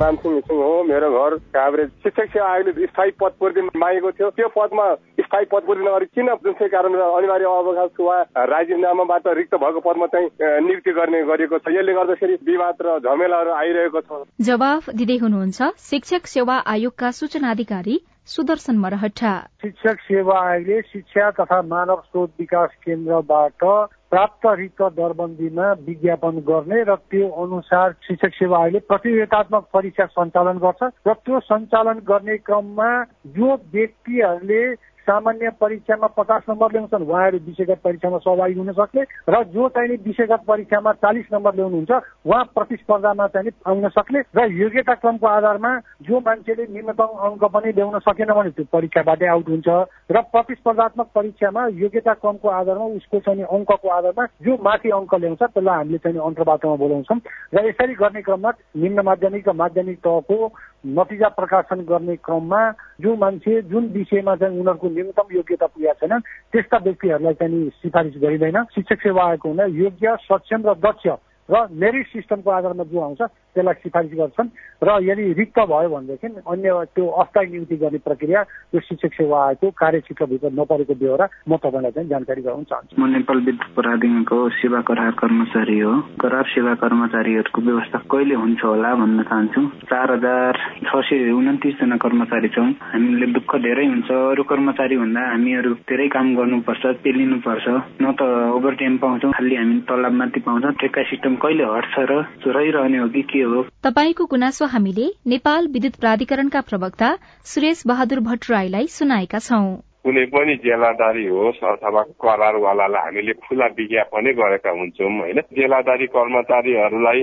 मानसिंह 0.00 0.38
सिंह 0.40 0.62
हो 0.62 0.82
मेरो 0.84 1.08
घर 1.18 1.34
काभ्रे 1.54 1.86
शिक्षक 1.86 2.30
सेवा 2.32 2.46
आयोगले 2.52 2.86
स्थायी 2.86 3.10
पद 3.20 3.32
पूर्ति 3.40 3.60
मागेको 3.78 4.10
थियो। 4.12 4.30
त्यो 4.30 4.48
पदमा 4.56 4.86
स्थायी 5.22 5.44
पद 5.52 5.62
पूर्ति 5.66 5.84
नगरी 5.84 6.06
किन 6.14 6.28
जुन 6.44 6.52
चाहिँ 6.52 6.70
कारण 6.70 6.94
अनिवार्य 6.98 7.44
अवकाश 7.46 8.00
वा 8.00 8.16
राजीनामाबाट 8.52 9.26
रिक्त 9.38 9.54
भएको 9.54 9.80
पदमा 9.86 10.06
चाहिँ 10.14 10.28
नियुक्ति 10.66 10.92
गर्ने 10.98 11.22
गरिएको 11.30 11.58
छ। 11.58 11.76
यसले 11.78 11.92
गर्दाखेरि 11.94 12.38
विवाद 12.42 12.82
र 12.82 12.98
झमेलाहरू 13.00 13.50
आइरहेको 13.54 14.00
छ। 14.00 14.24
जवाफ 14.42 14.90
दिँदै 14.90 15.18
हुनुहुन्छ 15.22 15.70
शिक्षक 15.90 16.26
सेवा 16.26 16.56
आयोगका 16.74 17.10
सूचना 17.20 17.50
अधिकारी 17.50 18.00
सुदर्शन 18.26 18.76
मरहटा 18.82 19.32
शिक्षक 19.62 20.00
सेवा 20.10 20.36
आयोगले 20.42 20.80
शिक्षा 20.82 21.30
तथा 21.38 21.60
मानव 21.70 22.02
स्रोत 22.08 22.30
विकास 22.40 22.70
केन्द्रबाट 22.84 23.64
प्राप्त 24.14 24.46
रिक्त 24.58 24.82
दरबन्दीमा 24.94 25.68
विज्ञापन 25.82 26.36
गर्ने 26.46 26.82
र 26.84 26.94
त्यो 27.10 27.28
अनुसार 27.42 27.94
शिक्षक 28.00 28.34
सेवा 28.34 28.58
आयोगले 28.58 28.80
प्रतियोगितात्मक 28.86 29.64
परीक्षा 29.74 30.06
सञ्चालन 30.12 30.58
गर्छ 30.62 30.90
र 31.02 31.14
त्यो 31.20 31.40
सञ्चालन 31.42 31.98
गर्ने 32.06 32.36
क्रममा 32.40 32.90
जो 33.34 33.48
व्यक्तिहरूले 33.72 34.62
सामान्य 35.04 35.50
परीक्षामा 35.60 36.06
पचास 36.16 36.42
नम्बर 36.48 36.72
ल्याउँछन्। 36.72 37.04
उहाँहरू 37.04 37.38
विषयगत 37.46 37.78
परीक्षामा 37.84 38.18
सहभागी 38.18 38.54
हुन 38.54 38.72
सक्ने 38.72 39.02
र 39.28 39.42
जो 39.52 39.68
चाहिँ 39.68 39.96
विषयगत 40.04 40.42
परीक्षामा 40.48 40.92
चालिस 41.04 41.26
नम्बर 41.32 41.54
ल्याउनुहुन्छ 41.54 41.92
उहाँ 42.24 42.44
प्रतिस्पर्धामा 42.54 43.26
चाहिँ 43.28 43.52
आउन 43.66 43.88
सक्ने 43.90 44.20
र 44.32 44.46
योग्यता 44.54 44.94
क्रमको 44.94 45.26
आधारमा 45.28 45.72
जो 46.02 46.20
मान्छेले 46.20 46.64
न्यूनतम 46.72 47.10
अङ्क 47.26 47.44
पनि 47.52 47.72
ल्याउन 47.72 47.98
सकेन 48.00 48.32
भने 48.32 48.50
त्यो 48.50 48.64
परीक्षाबाटै 48.72 49.26
आउट 49.28 49.48
हुन्छ 49.48 49.68
र 50.10 50.20
प्रतिस्पर्धात्मक 50.32 51.08
परीक्षामा 51.14 51.66
योग्यता 51.84 52.14
क्रमको 52.14 52.48
आधारमा 52.50 52.86
उसको 52.96 53.18
चाहिँ 53.20 53.44
अङ्कको 53.44 53.88
आधारमा 53.90 54.24
जो 54.40 54.56
माथि 54.62 54.90
अङ्क 54.90 55.14
ल्याउँछ 55.14 55.42
त्यसलाई 55.44 55.76
हामीले 55.76 55.98
चाहिँ 55.98 56.18
अन्तर्वार्तामा 56.20 56.76
बोलाउँछौँ। 56.76 57.20
र 57.54 57.66
यसरी 57.68 57.94
गर्ने 57.94 58.22
क्रममा 58.22 58.50
निम्न 58.76 59.00
माध्यमिक 59.04 59.48
र 59.48 59.52
माध्यमिक 59.52 59.98
तहको 60.00 60.52
नतिजा 60.86 61.28
प्रकाशन 61.28 61.80
गर्ने 61.88 62.16
क्रममा 62.16 62.60
जो 63.00 63.14
मान्छे 63.16 63.60
जुन 63.68 63.84
विषयमा 63.92 64.34
चाहिँ 64.36 64.60
उनीहरूको 64.60 64.88
न्यूनतम 64.94 65.26
योग्यता 65.34 65.66
पुगेका 65.66 65.92
छैन 66.00 66.18
त्यस्ता 66.52 66.78
व्यक्तिहरूलाई 66.78 67.34
चाहिँ 67.34 67.68
सिफारिस 67.82 68.14
गरिँदैन। 68.22 68.58
शिक्षक 68.74 68.98
सेवा 69.02 69.22
आएको 69.30 69.48
हुँदा 69.48 69.64
योग्य 69.82 70.16
सक्षम 70.22 70.60
र 70.68 70.74
दक्ष 70.78 71.06
र 71.48 71.66
मेरिट 71.72 72.06
सिस्टमको 72.08 72.50
आधारमा 72.50 72.84
जो 72.88 73.00
आउँछ 73.00 73.20
त्यसलाई 73.54 73.74
सिफारिस 73.82 74.12
गर्छन्। 74.18 74.48
र 74.82 74.88
यदि 75.04 75.24
रिक्त 75.38 75.58
भयो 75.70 75.88
भनेदेखि 75.88 76.28
अन्य 76.42 76.68
त्यो 76.94 77.04
अस्थायी 77.22 77.48
नियुक्ति 77.50 77.76
गर्ने 77.76 77.98
प्रक्रिया 78.04 78.42
त्यो 78.42 78.80
शिक्षक 78.80 79.12
सेवा 79.14 79.38
आयोगको 79.44 79.70
कार्यक्षेत्रभित्र 79.70 80.50
नपरेको 80.58 80.94
बेहोरा 80.94 81.26
म 81.48 81.56
तपाईँलाई 81.62 81.92
चाहिँ 81.94 82.08
जानकारी 82.08 82.42
गराउन 82.42 82.64
चाहन्छु। 82.64 82.96
म 82.96 83.06
नेपाल 83.14 83.38
विद्युत 83.44 83.74
प्राधिकरणको 83.76 84.38
सेवा 84.58 84.80
करार 84.88 85.10
कर्मचारी 85.20 85.78
हो। 85.78 85.92
करार 86.20 86.44
सेवा 86.54 86.74
कर्मचारीहरूको 86.82 87.60
व्यवस्था 87.60 87.98
कहिले 88.10 88.34
हुन्छ 88.34 88.60
होला 88.64 88.90
भन्न 88.94 89.22
चाहन्छु? 89.22 89.60
चार 89.86 90.08
हजार 90.12 90.52
छ 90.84 90.90
सय 91.06 91.30
उन्तिसजना 91.30 91.96
कर्मचारी 92.04 92.48
छौँ। 92.56 92.68
हामीले 92.92 93.26
दुःख 93.36 93.50
धेरै 93.62 93.86
हुन्छ। 93.86 94.10
अरू 94.10 94.42
कर्मचारी 94.42 94.96
भन्दा 94.96 95.20
हामीहरू 95.30 95.72
धेरै 95.86 96.08
काम 96.08 96.26
गर्नुपर्छ 96.34 96.82
पेलिनुपर्छ। 97.04 97.66
न 98.02 98.04
त 98.18 98.20
ओभर 98.56 98.74
टाइम 98.80 98.96
पाउँछौँ 98.98 99.32
खालि 99.32 99.56
हामी 99.56 99.78
तलब 99.88 100.12
माथि 100.18 100.40
पाउँछौँ। 100.40 100.72
ठेक्का 100.80 101.02
सिस्टम 101.12 101.33
कहिले 101.34 101.64
हट्छ 101.64 101.94
र 101.98 102.26
रहिरहने 102.46 102.98
हो 102.98 103.08
कि 103.08 103.22
के 103.22 103.42
हो? 103.42 103.62
तपाईँको 103.82 104.24
गुनासो 104.24 104.66
हामीले 104.66 105.06
नेपाल 105.26 105.66
विद्युत 105.66 105.94
प्राधिकरणका 105.94 106.60
प्रवक्ता 106.60 107.18
सुरेश 107.44 107.82
बहादुर 107.86 108.20
भट्टराईलाई 108.20 108.86
सुनाएका 108.86 109.38
छौं। 109.38 109.93
कुनै 110.04 110.24
पनि 110.26 110.54
जेलादारी 110.54 111.26
होस् 111.26 111.64
अथवा 111.64 112.02
करारवालालाई 112.20 113.02
हामीले 113.02 113.32
खुला 113.40 113.66
विज्ञापनै 113.66 114.32
गरेका 114.32 114.70
हुन्छौँ 114.70 115.12
होइन? 115.18 115.40
जेलादारी 115.52 116.06
कर्मचारीहरूलाई 116.06 117.20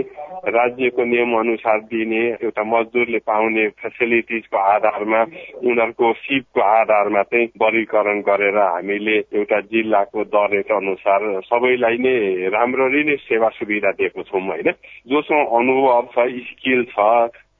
राज्यको 0.50 1.04
नियम 1.06 1.32
अनुसार 1.40 1.80
दिने 1.86 2.24
एउटा 2.42 2.64
मजदुरले 2.64 3.20
पाउने 3.20 3.68
फेसिलिटिजको 3.82 4.58
आधारमा 4.58 5.22
उनीहरूको 5.62 6.14
सिपको 6.14 6.62
आधारमा 6.62 7.22
चाहिँ 7.24 7.48
वर्गीकरण 7.62 8.20
गरेर 8.22 8.58
हामीले 8.58 9.18
एउटा 9.34 9.60
जिल्लाको 9.70 10.24
दर 10.34 10.58
अनुसार 10.74 11.22
सबैलाई 11.46 11.98
नै 11.98 12.18
राम्ररी 12.50 13.04
नै 13.04 13.16
सेवा 13.22 13.50
सुविधा 13.50 13.92
दिएको 13.92 14.24
छौँ 14.24 14.42
होइन? 14.42 14.74
जोसँग 15.08 15.48
अनुभव 15.54 16.08
छ 16.18 16.28
स्किल 16.50 16.84
छ 16.90 17.10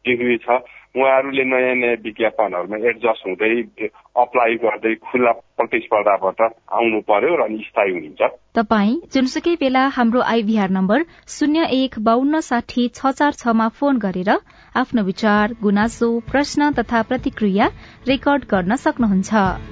डिग्री 0.06 0.38
छ 0.38 0.62
उहाँहरूले 0.96 1.44
नयाँ 1.44 1.76
नयाँ 1.76 1.96
विज्ञापनहरूमा 2.04 2.78
एडजस्ट 2.90 3.28
हुँदै 3.28 3.88
अप्लाई 4.24 4.56
गर्दै 4.64 4.94
खुल्ला 5.08 5.32
प्रतिस्पर्धाबाट 5.58 6.42
आउनु 6.78 7.00
पर्यो 7.08 7.36
र 7.40 7.48
स्थायी 7.64 7.92
हुनुहुन्छ। 7.96 8.22
तपाई 8.58 8.90
जुनसुकै 9.14 9.56
बेला 9.64 9.84
हाम्रो 9.98 10.22
आइभीआर 10.36 10.70
नम्बर 10.78 11.08
शून्य 11.32 11.72
एक 11.80 12.00
बान्न 12.04 12.40
साठी 12.44 12.88
छ 12.92 13.16
चार 13.16 13.40
छमा 13.40 13.68
फोन 13.80 14.04
गरेर 14.06 14.32
आफ्नो 14.76 15.04
विचार 15.04 15.60
गुनासो 15.64 16.10
प्रश्न 16.32 16.72
तथा 16.80 17.02
प्रतिक्रिया 17.08 17.72
रेकर्ड 18.08 18.52
गर्न 18.52 18.76
सक्नुहुन्छ। 18.84 19.71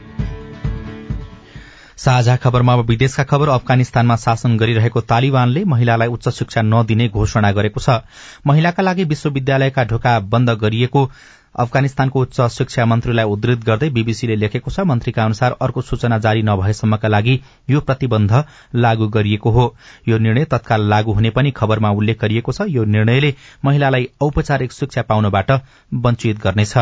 साझा 2.00 2.36
खबरमा 2.36 2.74
अब 2.74 2.86
विदेशका 2.88 3.24
खबर 3.24 3.50
अफगानिस्तानमा 3.50 4.16
शासन 4.16 4.56
गरिरहेको 4.58 5.02
तालिबानले 5.04 5.64
महिलालाई 5.66 6.08
उच्च 6.08 6.30
शिक्षा 6.30 6.62
नदिने 6.64 7.08
घोषणा 7.10 7.52
गरेको 7.52 7.80
छ। 7.80 8.00
महिलाका 8.48 8.84
लागि 8.84 9.04
विश्वविद्यालयका 9.06 9.84
ढोका 9.86 10.14
बन्द 10.32 10.50
गरिएको 10.62 11.02
अफगानिस्तानको 11.56 12.22
उच्च 12.22 12.42
शिक्षा 12.52 12.86
मन्त्रीलाई 12.86 13.26
उद्धृत 13.26 13.66
गर्दै 13.66 13.90
बीबीसीले 13.90 14.36
लेखेको 14.36 14.72
छ 14.72 14.86
मन्त्रीका 14.88 15.26
अनुसार 15.26 15.56
अर्को 15.60 15.82
सूचना 15.82 16.18
जारी 16.20 16.42
नभएसम्मका 16.44 17.08
लागि 17.08 17.36
यो 17.70 17.80
प्रतिबन्ध 17.82 18.44
लागू 18.76 19.08
गरिएको 19.10 19.52
हो। 19.52 19.66
यो 20.08 20.18
निर्णय 20.20 20.46
तत्काल 20.46 20.88
लागू 20.90 21.14
हुने 21.14 21.30
पनि 21.36 21.52
खबरमा 21.52 21.90
उल्लेख 21.92 22.22
गरिएको 22.22 22.52
छ। 22.52 22.70
यो 22.70 22.86
निर्णयले 22.88 23.34
महिलालाई 23.66 24.10
औपचारिक 24.22 24.72
शिक्षा 24.72 25.02
पाउनबाट 25.04 25.52
वञ्चित 25.92 26.40
गर्नेछ। 26.40 26.78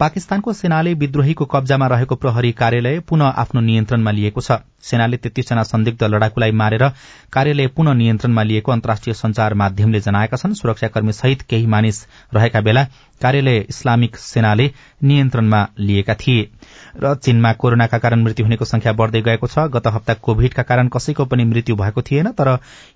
पाकिस्तानको 0.00 0.52
सेनाले 0.52 0.92
विद्रोहीको 0.94 1.44
कब्जामा 1.44 1.86
रहेको 1.86 2.14
प्रहरी 2.14 2.50
कार्यालय 2.52 2.98
पुनः 3.02 3.38
आफ्नो 3.42 3.60
नियन्त्रणमा 3.60 4.10
लिएको 4.10 4.40
छ। 4.40 4.58
सेनाले 4.80 5.16
तेत्तीसजना 5.16 5.62
संदिग्ध 5.62 6.04
लड़ाकुलाई 6.04 6.52
मारेर 6.54 6.84
कार्यालय 7.32 7.66
पुनः 7.76 7.94
नियन्त्रणमा 7.94 8.42
लिएको 8.42 8.72
अन्तर्राष्ट्रिय 8.72 9.14
संचार 9.14 9.54
माध्यमले 9.54 10.00
जनाएका 10.00 10.36
छन्। 10.36 10.54
सुरक्षाकर्मी 10.54 11.12
सहित 11.12 11.42
केही 11.42 11.66
मानिस 11.66 12.06
रहेका 12.34 12.60
बेला 12.60 12.84
कार्यालय 13.22 13.58
इस्लामिक 13.68 14.16
सेनाले 14.18 14.70
नियन्त्रणमा 15.02 15.66
लिएका 15.78 16.14
थिए। 16.14 16.48
र 16.96 17.14
चीनमा 17.14 17.52
कोरोनाका 17.52 17.98
कारण 17.98 18.22
मृत्यु 18.22 18.46
हुनेको 18.46 18.64
संख्या 18.64 18.92
बढ़दै 18.92 19.22
गएको 19.22 19.46
छ। 19.46 19.66
गत 19.68 19.86
हप्ता 19.86 20.14
कोभिडका 20.22 20.62
कारण 20.62 20.88
कसैको 20.88 21.24
पनि 21.24 21.44
मृत्यु 21.44 21.76
भएको 21.76 22.02
थिएन 22.02 22.30
तर 22.32 22.48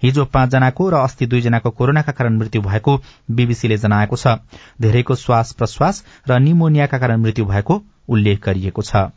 हिजो 0.02 0.24
पाँचजनाको 0.24 0.90
र 0.90 0.94
अस्ति 1.02 1.26
दुईजनाको 1.26 1.70
कोरोनाका 1.72 2.12
कारण 2.12 2.38
मृत्यु 2.38 2.62
भएको 2.62 2.96
बीबीसीले 3.30 3.76
जनाएको 3.78 4.16
छ। 4.16 4.36
धेरैको 4.80 5.14
श्वास 5.16 5.52
प्रश्वास 5.52 6.04
र 6.28 6.38
निमोनियाका 6.40 6.98
कारण 6.98 7.20
मृत्यु 7.22 7.44
भएको 7.44 7.82
उल्लेख 8.08 8.44
गरिएको 8.44 8.82
छ। 8.82 9.10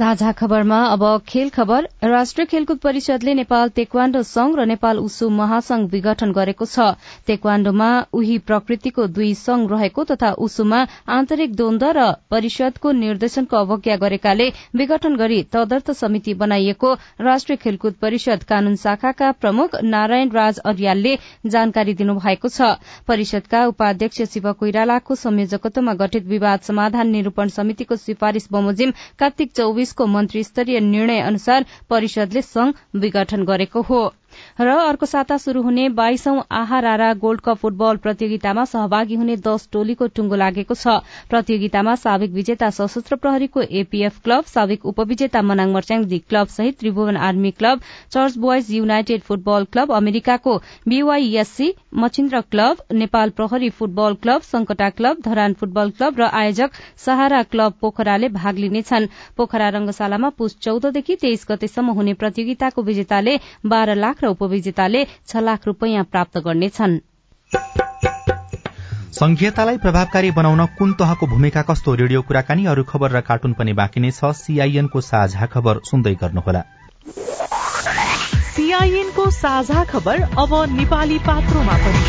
साझा 0.00 0.30
खबरमा 0.32 0.76
अब 0.86 1.02
खेल 1.28 1.48
खबर। 1.50 1.86
राष्ट्रिय 2.02 2.46
खेलकुद 2.46 2.78
परिषदले 2.80 3.32
नेपाल 3.34 3.68
तेक्वाण्डो 3.70 4.22
संघ 4.24 4.54
र 4.58 4.64
नेपाल 4.66 4.98
उसु 4.98 5.28
महासंघ 5.30 5.82
विघटन 5.92 6.30
गरेको 6.32 6.64
छ। 6.66 6.86
तेक्वाण्डोमा 7.26 7.88
उही 8.12 8.38
प्रकृतिको 8.48 9.06
दुई 9.08 9.32
संघ 9.36 9.70
रहेको 9.72 10.04
तथा 10.10 10.30
उसुमा 10.40 10.78
आन्तरिक 11.06 11.56
द्वन्द 11.56 11.84
र 11.96 12.04
परिषदको 12.30 12.92
निर्देशनको 12.92 13.56
अवज्ञा 13.58 13.96
गरेकाले 13.96 14.46
विघटन 14.74 15.16
गरी 15.16 15.42
तदर्थ 15.52 15.90
समिति 15.92 16.34
बनाइएको 16.44 16.94
राष्ट्रिय 17.20 17.56
खेलकुद 17.58 18.00
परिषद 18.00 18.48
कानून 18.48 18.76
शाखाका 18.78 19.30
प्रमुख 19.36 19.76
नारायण 19.84 20.32
राज 20.32 20.58
अर्यालले 20.64 21.14
जानकारी 21.46 21.94
दिनुभएको 22.00 22.48
छ। 22.48 22.70
परिषदका 23.06 23.66
उपाध्यक्ष 23.66 24.22
शिव 24.32 24.50
कोइरालाको 24.56 25.14
संयोजकत्वमा 25.18 25.94
गठित 26.00 26.26
विवाद 26.26 26.66
समाधान 26.70 27.10
निरूपण 27.10 27.54
समितिको 27.58 27.96
सिफारिश 27.98 28.48
बमोजिम 28.52 28.96
कार्तिक 29.18 29.52
चौविस 29.52 29.88
को 29.92 30.06
मन्त्री 30.06 30.44
स्तरीय 30.44 30.80
निर्णय 30.80 31.20
अनुसार 31.20 31.64
परिषदले 31.90 32.42
संघ 32.42 32.74
विघटन 32.96 33.44
गरेको 33.44 33.82
हो। 33.82 34.14
र 34.60 34.68
अर्को 34.68 35.06
साता 35.06 35.36
शुरू 35.38 35.60
हुने 35.62 35.88
बाइसौं 35.88 36.40
आहारारा 36.52 37.12
गोल्ड 37.20 37.40
कप 37.40 37.56
फुटबल 37.58 37.96
प्रतियोगितामा 37.96 38.64
सहभागी 38.64 39.14
हुने 39.16 39.36
दश 39.44 39.68
टोलीको 39.72 40.06
टुंगो 40.16 40.36
लागेको 40.36 40.74
छ। 40.74 40.96
प्रतियोगितामा 41.30 41.94
साविक 41.96 42.30
विजेता 42.32 42.68
सशस्त्र 42.78 43.16
प्रहरीको 43.16 43.62
एपीएफ 43.80 44.18
क्लब 44.24 44.44
साविक 44.46 44.84
उपविजेता 44.86 45.42
मनाङ 45.42 45.72
मर्च्याङदी 45.72 46.18
क्लब 46.28 46.48
सहित 46.56 46.78
Tribhuvan 46.78 47.16
army 47.28 47.50
club 47.52 47.80
church 48.12 48.36
boys 48.38 48.70
united 48.72 49.22
football 49.28 49.64
club 49.72 49.92
अमेरिकाको 50.00 50.56
बीवाईएससी 50.88 51.70
मचिन्द्र 51.96 52.40
क्लब 52.50 52.84
नेपाल 52.94 53.30
प्रहरी 53.40 53.70
football 53.80 54.18
club 54.22 54.42
Sankata 54.50 54.90
club 55.00 55.24
Dharan 55.24 55.54
football 55.62 55.94
club 55.96 56.20
र 56.20 56.28
आयोजक 56.42 56.78
सहारा 57.06 57.42
क्लब 57.54 57.80
पोखराले 57.80 58.28
भाग 58.36 58.58
लिनेछन्। 58.58 59.08
पोखरा 59.36 59.68
रंगशालामा 59.78 60.28
पुष 60.36 60.58
चौधदेखि 60.60 61.16
तेइस 61.24 61.46
गतेसम्म 61.50 61.98
हुने 61.98 62.14
प्रतियोगिताको 62.20 62.82
विजेताले 62.82 63.38
बाह्र 63.66 63.94
लाख 63.96 64.24
र 64.24 64.48
उपविजेताले 64.50 65.04
छ 65.28 65.36
लाख 65.38 65.66
रूपियाँ 65.66 66.04
प्राप्त 66.04 66.38
गर्नेछन्। 66.44 66.98
संघीयतालाई 69.14 69.76
प्रभावकारी 69.78 70.30
बनाउन 70.32 70.64
कुन 70.78 70.92
तहको 70.98 71.26
भूमिका 71.26 71.62
कस्तो? 71.62 71.94
रेडियो 71.94 72.22
कुराकानी 72.22 72.66
अरू 72.66 72.82
खबर 72.84 73.10
र 73.10 73.20
कार्टुन 73.22 73.52
पनि 73.54 73.72
बाँकी 73.72 74.00
नै 74.00 74.10
छ। 74.10 74.32
सीआईएनको 74.34 75.00
साझा 75.00 75.46
खबर 75.46 75.80
सुन्दै 75.86 76.14
गर्नुहोला। 76.22 76.62
सीआईएनको 78.50 79.30
साझा 79.30 79.84
खबर 79.84 80.22
अब 80.34 80.52
नेपाली 80.72 81.18
पात्रोमा 81.20 81.76
पनि। 81.84 82.02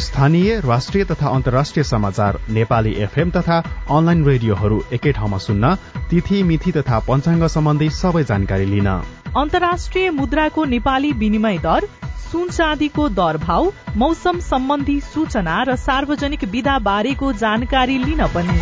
स्थानीय 0.00 0.60
राष्ट्रिय 0.64 1.04
तथा 1.04 1.28
अन्तर्राष्ट्रिय 1.30 1.84
समाचार 1.84 2.38
नेपाली 2.50 2.92
एफएम 3.06 3.30
तथा 3.30 3.58
अनलाइन 3.90 4.24
रेडियोहरू 4.26 4.78
एकै 4.92 5.12
ठाउँमा 5.12 5.38
सुन्न 5.38 5.74
तिथि 6.10 6.42
मिथि 6.42 6.72
तथा 6.78 6.98
पञ्चाङ्ग 7.08 7.46
सम्बन्धी 7.48 7.90
सबै 7.96 8.24
जानकारी 8.24 8.66
लिन। 8.66 8.88
अन्तर्राष्ट्रिय 9.36 10.10
मुद्राको 10.10 10.64
नेपाली 10.64 11.12
विनिमय 11.12 11.58
दर 11.58 11.84
सुन 12.32 12.48
चाँदीको 12.48 13.08
दर 13.08 13.36
भाव 13.36 13.72
मौसम 13.96 14.40
सम्बन्धी 14.40 14.98
सूचना 15.00 15.62
र 15.62 15.76
सार्वजनिक 15.76 16.44
विधा 16.44 16.78
बारेको 16.78 17.32
जानकारी 17.32 17.96
लिन 17.98 18.26
पनि। 18.26 18.58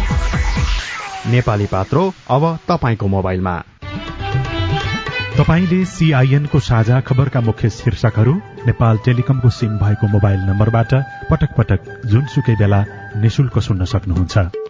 नेपाली 1.31 1.67
पात्रो 1.67 2.05
अब 2.31 2.47
तपाईँको 2.69 3.07
मोबाइलमा। 3.07 3.57
तपाईँले 5.39 5.85
सीआईएनको 5.85 6.61
साझा 6.61 7.01
खबरका 7.01 7.41
मुख्य 7.41 7.71
शीर्षकहरू 7.71 8.35
नेपाल 8.67 8.99
टेलिकमको 9.05 9.51
सिम 9.51 9.77
भएको 9.79 10.07
मोबाइल 10.07 10.41
नम्बरबाट 10.41 10.95
पटक 11.31 11.57
पटक 11.59 11.93
जुनसुकै 12.07 12.57
बेला 12.57 12.85
निशुल्क 13.17 13.59
सुन्न 13.59 13.85
सक्नुहुन्छ। 13.85 14.70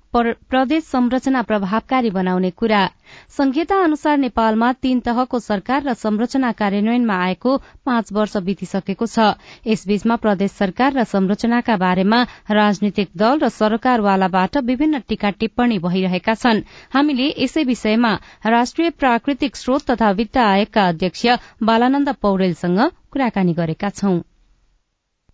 प्रदेश 0.13 0.83
संरचना 0.83 1.41
प्रभावकारी 1.41 2.09
बनाउने 2.09 2.49
कुरा। 2.51 2.81
संहिता 3.29 3.75
अनुसार 3.83 4.17
नेपालमा 4.17 4.71
तीन 4.75 4.99
तहको 4.99 5.39
सरकार 5.39 5.83
र 5.83 5.93
संरचना 5.93 6.51
कार्यान्वयनमा 6.51 7.15
आएको 7.15 7.57
पाँच 7.85 8.11
वर्ष 8.13 8.37
बितिसकेको 8.37 9.05
छ। 9.05 9.39
यसबीचमा 9.67 10.15
प्रदेश 10.15 10.51
सरकार 10.51 10.93
र 10.93 11.03
संरचनाका 11.03 11.77
बारेमा 11.77 12.19
राजनीतिक 12.51 13.09
दल 13.15 13.39
र 13.39 13.49
सरकारवालाबाट 13.51 14.57
विभिन्न 14.65 14.99
टीका 15.07 15.29
टिप्पणी 15.39 15.79
भइरहेका 15.79 16.35
छन्। 16.35 16.61
हामीले 16.93 17.31
यसै 17.37 17.63
विषयमा 17.63 18.13
राष्ट्रिय 18.47 18.89
प्राकृतिक 18.99 19.55
स्रोत 19.55 19.89
तथा 19.91 20.11
वित्त 20.11 20.37
आयोगका 20.37 20.87
अध्यक्ष 20.87 21.25
बालानन्द 21.63 22.09
पौडेलसँग 22.21 22.79
कुराकानी 23.11 23.53
गरेका 23.53 23.89
छौं। 23.95 24.19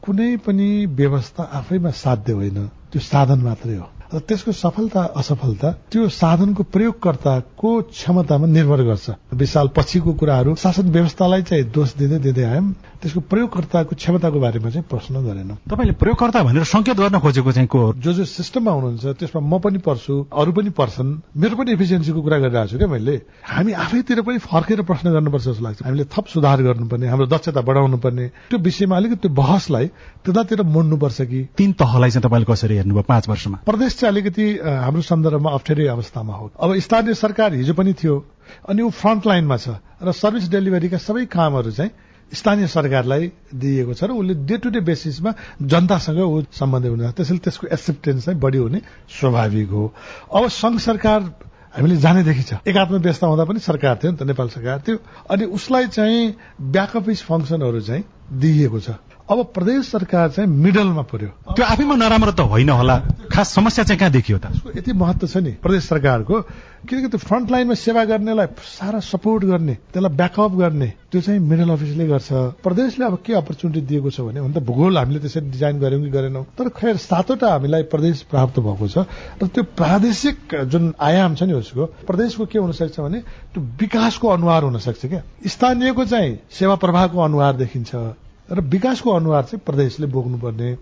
कुनै 0.03 0.31
पनि 0.37 0.69
व्यवस्था 0.95 1.43
आफैमा 1.59 1.91
साध्य 1.97 2.33
होइन। 2.33 2.67
त्यो 2.91 3.01
साधन 3.01 3.39
मात्रै 3.41 3.75
हो। 3.75 3.96
र 4.13 4.19
त्यसको 4.27 4.51
सफलता 4.55 5.01
असफलता 5.19 5.71
त्यो 5.91 6.07
साधनको 6.09 6.63
प्रयोगकर्ताको 6.73 7.69
क्षमतामा 7.91 8.47
निर्भर 8.47 8.81
गर्छ। 8.87 9.07
विशाल 9.35 9.67
पछिको 9.75 10.13
कुराहरू 10.13 10.55
शासन 10.55 10.87
व्यवस्थालाई 10.95 11.41
चाहिँ 11.43 11.63
दोष 11.75 11.89
दिँदै 11.99 12.19
दिँदै 12.25 12.43
आयौँ। 12.43 12.67
त्यसको 13.01 13.19
प्रयोगकर्ताको 13.29 13.95
क्षमताको 13.95 14.39
बारेमा 14.39 14.69
चाहिँ 14.69 14.85
प्रश्न 14.89 15.15
गरेनौँ। 15.21 15.57
तपाईँले 15.69 15.93
प्रयोगकर्ता 16.01 16.39
भनेर 16.43 16.63
संकेत 16.65 16.97
गर्न 16.97 17.19
खोजेको 17.19 17.51
चाहिँ 17.51 17.67
को 17.69 17.81
जो 18.01 18.13
जो 18.13 18.25
सिस्टममा 18.25 18.71
हुनुहुन्छ 18.71 19.05
त्यसमा 19.21 19.41
म 19.41 19.59
पनि 19.61 19.77
पर्छु 19.85 20.13
अरू 20.33 20.51
पनि 20.57 20.69
पर्छन् 20.73 21.09
मेरो 21.37 21.55
पनि 21.55 21.71
एफिसियन्सीको 21.77 22.21
कुरा 22.21 22.37
गरिरहेको 22.41 22.67
छु 22.73 22.77
क्या 22.77 22.87
मैले। 22.87 23.15
हामी 23.45 23.71
आफैतिर 23.85 24.21
पनि 24.21 24.37
फर्केर 24.41 24.81
प्रश्न 24.81 25.05
गर्नुपर्छ 25.13 25.45
जस्तो 25.45 25.63
लाग्छ। 25.63 25.79
हामीले 25.85 26.05
थप 26.09 26.25
सुधार 26.33 26.57
गर्नुपर्ने 26.65 27.07
हाम्रो 27.07 27.27
दक्षता 27.29 27.61
बढाउनु 27.61 27.97
पर्ने 28.01 28.25
त्यो 28.49 28.57
विषयमा 28.59 28.95
अलिकति 28.97 29.19
त्यो 29.21 29.31
बहसलाई 29.37 29.85
त्यतातिर 30.25 30.61
मोड्नुपर्छ 30.65 31.21
कि? 31.21 31.39
तीन 31.57 31.71
तहलाई 31.77 32.09
चाहिँ 32.09 32.23
तपाईँले 32.25 32.47
कसरी 32.49 32.75
हेर्नुभयो 32.81 33.05
पाँच 33.05 33.29
वर्षमा? 33.29 33.57
प्रदेश 33.65 33.91
चाहिँ 33.99 34.11
अलिकति 34.13 34.45
हाम्रो 34.65 35.01
सन्दर्भमा 35.01 35.49
अप्ठ्यारै 35.53 35.87
अवस्थामा 35.87 36.33
हो। 36.33 36.45
अब 36.57 36.77
स्थानीय 36.81 37.13
सरकार 37.13 37.53
हिजो 37.53 37.73
पनि 37.73 37.93
थियो 37.93 38.15
अनि 38.69 38.81
ऊ 38.81 38.89
फ्रन्ट 38.89 39.27
लाइनमा 39.27 39.57
छ 39.57 39.69
र 40.01 40.11
सर्भिस 40.11 40.49
डेलिभरीका 40.49 40.97
सबै 40.97 41.25
कामहरू 41.27 41.71
चाहिँ 41.71 41.91
स्थानीय 42.33 42.67
सरकारलाई 42.67 43.31
दिइएको 43.55 43.93
छ 43.93 44.03
र 44.03 44.11
उसले 44.11 44.33
डे 44.45 44.57
टु 44.57 44.69
डे 44.69 44.79
बेसिसमा 44.79 45.33
जनतासँग 45.61 46.19
ऊ 46.19 46.41
सम्बन्धित 46.51 46.91
हुने 46.91 47.11
त्यसैले 47.11 47.39
त्यसको 47.39 47.67
एक्सेप्टेन्स 47.67 48.25
चाहिँ 48.25 48.39
बढी 48.39 48.57
हुने 48.57 48.81
स्वाभाविक 49.09 49.69
हो। 49.69 49.93
अब 50.35 50.47
संघ 50.47 50.79
सरकार 50.79 51.21
हामीले 51.75 51.95
जानेदेखि 51.97 52.43
छ। 52.43 52.53
एकात्म 52.67 52.95
व्यवस्था 52.97 53.27
हुँदा 53.27 53.45
पनि 53.45 53.59
सरकार 53.59 53.95
थियो 54.03 54.11
नि 54.11 54.17
त 54.17 54.23
नेपाल 54.23 54.47
सरकार 54.49 54.83
थियो। 54.87 54.97
अनि 55.29 55.45
उसलाई 55.45 55.87
चाहिँ 55.87 56.35
ब्याकअपिस 56.61 57.23
फङ्सनहरू 57.23 57.81
चाहिँ 57.81 58.03
दिइएको 58.33 58.79
छ। 58.79 58.89
अब 59.27 59.43
प्रदेश 59.53 59.91
सरकार 59.91 60.29
चाहिँ 60.31 60.49
मिडलमा 60.49 61.01
पर्यो। 61.11 61.29
त्यो 61.51 61.65
आफैमा 61.65 61.95
नराम्रो 61.99 62.31
त 62.31 62.47
होइन 62.47 62.69
होला। 62.69 62.95
खास 63.27 63.47
समस्या 63.55 63.83
चाहिँ 63.83 63.99
कहाँ 63.99 64.11
देखियो 64.11 64.37
त? 64.39 64.47
यति 64.71 64.93
महत्व 64.95 65.27
छ 65.27 65.37
नि 65.43 65.51
प्रदेश 65.59 65.83
सरकारको। 65.83 66.35
किनकि 66.87 67.07
त्यो 67.11 67.19
फ्रन्ट 67.19 67.51
लाइनमा 67.51 67.75
सेवा 67.75 68.03
गर्नेलाई 68.07 68.47
सारा 68.55 68.99
सपोर्ट 69.03 69.43
गर्ने 69.43 69.73
त्यसलाई 69.91 70.15
ब्याकअप 70.15 70.51
गर्ने 70.55 70.87
त्यो 71.11 71.21
चाहिँ 71.21 71.39
मिडल 71.43 71.69
अफिसले 71.75 72.07
गर्छ। 72.07 72.29
प्रदेशले 72.63 73.05
अब 73.05 73.17
के 73.19 73.33
अपर्च्युनिटी 73.35 73.81
दिएको 73.83 74.09
छ 74.15 74.19
भने 74.31 74.39
त 74.39 74.63
भूगोल 74.63 74.97
हामीले 74.97 75.19
त्यसरी 75.19 75.51
डिजाइन 75.51 75.79
गर्यौँ 75.79 76.01
कि 76.03 76.09
गरेनौँ। 76.09 76.43
तर 76.55 76.69
खैर 76.71 76.95
सातवटा 76.95 77.51
हामीलाई 77.51 77.83
प्रदेश 77.91 78.21
प्राप्त 78.31 78.59
भएको 78.63 78.87
छ। 78.87 78.97
र 79.43 79.47
त्यो 79.51 79.63
प्रादेशिक 79.75 80.55
जुन 80.71 80.93
आयाम 80.95 81.35
छ 81.35 81.43
नि 81.43 81.53
उसको 81.59 81.83
प्रदेशको 82.07 82.45
के 82.47 82.59
हुन 82.63 82.71
सक्छ 82.71 82.95
भने 82.95 83.19
त्यो 83.51 83.59
विकासको 83.75 84.27
अनुहार 84.27 84.63
हुन 84.63 84.79
सक्छ 84.79 85.05
क्या। 85.05 85.21
स्थानीयको 85.43 86.05
चाहिँ 86.05 86.39
सेवा 86.47 86.75
प्रवाहको 86.79 87.19
अनुहार 87.19 87.55
देखिन्छ। 87.59 87.91
र 88.51 88.61
विकासको 88.61 89.11
अनुहार 89.11 89.43
चाहिँ 89.43 89.61
प्रदेशले 89.65 90.07
बोक्नुपर्ने। 90.07 90.75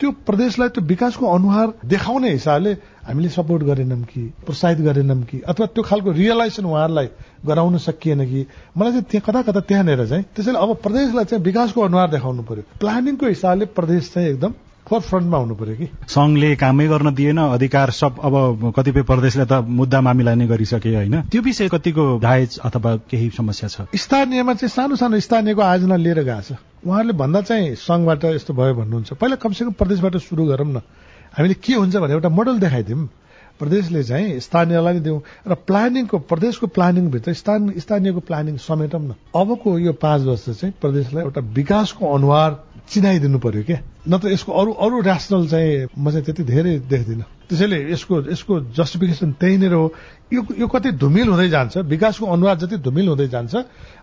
त्यो 0.00 0.10
प्रदेशलाई 0.26 0.68
त्यो 0.68 0.82
विकासको 0.84 1.26
अनुहार 1.26 1.72
देखाउने 1.86 2.30
हिसाबले 2.30 2.72
हामीले 3.06 3.28
सपोर्ट 3.28 3.62
गरेनौँ 3.62 4.02
कि 4.02 4.20
प्रोत्साहित 4.42 4.78
गरेनौँ 4.78 5.22
कि 5.22 5.40
अथवा 5.46 5.66
त्यो 5.66 5.82
खालको 5.84 6.10
रियलाइजेसन 6.10 6.64
उहाँहरूलाई 6.66 7.08
गराउन 7.46 7.78
सकिएन 7.78 8.26
कि। 8.26 8.46
मलाई 8.76 8.92
चाहिँ 8.92 9.04
त्यहाँ 9.10 9.24
कता 9.26 9.42
कता 9.46 9.60
त्यहाँनिर 9.60 10.06
चाहिँ 10.06 10.24
त्यसैले 10.34 10.58
अब 10.58 10.74
प्रदेशलाई 10.82 11.24
चाहिँ 11.24 11.44
विकासको 11.44 11.80
अनुहार 11.80 12.10
देखाउनु 12.10 12.42
पर्यो। 12.42 12.62
प्लानिङको 12.80 13.26
हिसाबले 13.26 13.64
प्रदेश 13.78 14.12
चाहिँ 14.14 14.28
एकदम 14.28 14.52
फोर 14.84 15.00
फ्रन्टमा 15.00 15.38
हुनु 15.38 15.54
पर्यो 15.54 15.74
कि? 15.76 15.86
संघले 16.08 16.54
कामै 16.56 16.86
गर्न 16.88 17.14
दिएन 17.14 17.38
अधिकार 17.38 17.90
सब 17.90 18.20
अब 18.20 18.72
कतिपय 18.76 19.02
प्रदेशले 19.02 19.44
त 19.48 19.64
मुद्दा 19.64 20.00
मामिला 20.00 20.34
नै 20.34 20.46
गरिसके 20.46 20.94
होइन। 20.94 21.20
त्यो 21.32 21.42
विषय 21.42 21.68
कतिको 21.68 22.04
जायज 22.20 22.58
अथवा 22.60 22.96
केही 23.08 23.30
समस्या 23.32 23.68
छ? 23.68 23.88
स्थानीयमा 23.96 24.54
चाहिँ 24.54 24.68
सानो 24.68 24.96
सानो 24.96 25.20
स्थानीयको 25.20 25.62
आयोजना 25.62 25.96
लिएर 25.96 26.20
गएको 26.22 26.40
छ। 26.42 26.60
उहाँहरूले 26.84 27.16
भन्दा 27.16 27.40
चाहिँ 27.40 27.74
संघबाट 27.80 28.24
यस्तो 28.36 28.52
भयो 28.52 28.74
भन्नुहुन्छ। 28.74 29.12
पहिला 29.16 29.36
कमसेकम 29.40 29.72
प्रदेशबाट 29.72 30.16
सुरु 30.20 30.44
गरौँ 30.52 30.68
न। 30.68 30.84
हामीले 31.32 31.54
के 31.64 31.74
हुन्छ 31.80 31.96
भने 31.96 32.12
एउटा 32.12 32.28
मोडल 32.28 32.58
देखाइदिउँ। 32.60 33.08
प्रदेशले 33.54 34.02
चाहिँ 34.04 34.40
स्थानीयलाई 34.40 34.94
नै 34.94 35.00
दिउँ 35.00 35.20
र 35.48 35.54
प्लानिङको 35.54 36.18
प्रदेशको 36.28 36.66
प्लानिङभित्र 36.66 37.32
स्थानीयको 37.32 38.20
प्लानिङ 38.20 38.56
समेटौँ 38.60 39.00
न। 39.00 39.14
अबको 39.32 39.78
यो 39.78 39.92
पाँच 39.96 40.22
वर्ष 40.28 40.44
चाहिँ 40.60 40.74
प्रदेशलाई 40.76 41.24
एउटा 41.24 41.40
विकासको 41.40 42.04
अनुहार 42.04 42.50
चिनाइदिनु 42.84 43.38
पर्यो 43.38 43.62
क्या? 43.64 43.78
न 44.08 44.12
त 44.18 44.24
यसको 44.28 44.52
अरू 44.52 44.72
अरू 44.76 44.96
ऱ्यासनल 45.02 45.46
चाहिँ 45.48 45.88
म 45.98 46.10
चाहिँ 46.10 46.24
त्यति 46.24 46.42
धेरै 46.44 46.72
देख्दिनँ। 46.84 47.24
त्यसैले 47.48 47.78
यसको 47.92 48.14
यसको 48.30 48.52
जस्टिफिकेसन 48.76 49.32
त्यही 49.40 49.56
नै 49.58 49.68
हो। 49.68 49.92
यो 50.32 50.40
यो 50.60 50.66
कति 50.68 50.92
धुमिल 51.00 51.28
हुँदै 51.28 51.48
जान्छ 51.48 51.76
विकासको 51.88 52.26
अनुवाद 52.26 52.58
जति 52.64 52.76
धुमिल 52.84 53.08
हुँदै 53.08 53.28
जान्छ 53.28 53.54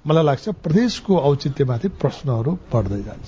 मलाई 0.07 0.23
लाग्छ 0.25 0.49
प्रदेशको 0.65 1.13
औचित्यमाथि 1.19 1.87
प्रश्नहरू 2.01 2.51
बढ्दै 2.73 3.01
जान्छ। 3.07 3.27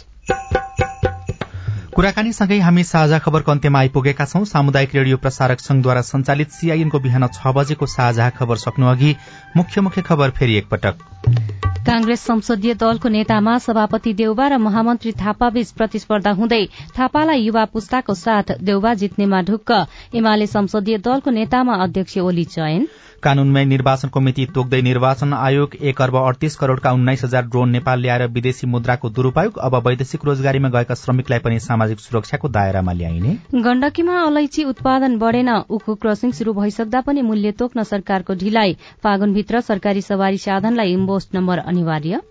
कुराकानीसँगै 1.93 2.57
हामी 2.59 2.83
साझा 2.83 3.17
खबरको 3.21 3.51
अन्त्यमा 3.51 3.79
आइपुगेका 3.79 4.25
छौं। 4.25 4.43
सामुदायिक 4.49 4.95
रेडियो 4.95 5.17
प्रसारक 5.17 5.59
संघद्वारा 5.59 6.01
संचालित 6.01 6.49
सीआईएनको 6.49 6.99
बिहान 6.99 7.27
छ 7.29 7.53
बजेको 7.53 7.85
साझा 7.85 8.29
खबर 8.33 8.57
सक्नु 8.57 8.85
अघि 8.89 9.11
मुख्य 9.57 9.81
मुख्य 9.81 10.01
खबर 10.01 10.29
फेरि 10.29 10.55
एकपटक। 10.57 10.95
कांग्रेस 11.87 12.21
संसदीय 12.21 12.73
दलको 12.73 13.09
नेतामा 13.09 13.57
सभापति 13.59 14.13
देउबा 14.13 14.47
र 14.47 14.57
महामन्त्री 14.57 15.11
थापाबीच 15.13 15.71
प्रतिस्पर्धा 15.71 16.31
हुँदै 16.31 16.63
थापालाई 16.97 17.41
युवा 17.41 17.65
पुस्ताको 17.67 18.13
साथ 18.15 18.57
देउबा 18.63 18.93
जित्नेमा 18.95 19.41
ढुक्क। 19.43 19.71
एमाले 20.15 20.47
संसदीय 20.47 20.97
दलको 20.99 21.31
नेतामा 21.31 21.73
अध्यक्ष 21.83 22.17
ओली 22.19 22.45
चयन। 22.47 22.87
कानूनमय 23.23 23.65
निर्वाचन 23.65 24.09
कमिटी 24.13 24.45
तोक्दै 24.45 24.81
निर्वाचन 24.81 25.33
आयोग 25.33 25.75
एक 25.81 26.01
अर्ब 26.01 26.15
अडतीस 26.17 26.55
करोड़का 26.55 26.91
उन्नाइस 26.91 27.23
हजार 27.23 27.43
ड्रोन 27.45 27.69
नेपाल 27.69 27.99
ल्याएर 27.99 28.25
विदेशी 28.29 28.67
मुद्राको 28.67 29.09
दुरूपयोग 29.09 29.59
अब 29.59 29.75
वैदेशिक 29.87 30.25
रोजगारीमा 30.25 30.69
गएका 30.69 30.95
श्रमिकलाई 30.95 31.39
पनि 31.39 31.59
सामाजिक 31.59 31.99
सुरक्षाको 31.99 32.49
दायरामा 32.49 32.93
ल्याइने। 32.93 33.37
गण्डकीमा 33.63 34.19
अलैची 34.21 34.63
उत्पादन 34.63 35.17
बढ़ेन। 35.19 35.49
उखु 35.69 35.95
क्रसिङ 35.95 36.31
शुरू 36.31 36.53
भइसक्दा 36.53 37.01
पनि 37.01 37.21
मूल्य 37.21 37.51
तोक्न 37.59 37.83
सरकारको 37.83 38.33
ढिलाइ। 38.35 38.75
फागुनभित्र 39.43 39.61
सरकारी 39.61 40.01
सवारी 40.01 40.37
साधनलाई 40.37 40.91
इम्बोस्ट 40.93 41.35
नम्बर 41.35 41.57
अनिवार्य। 41.59 42.21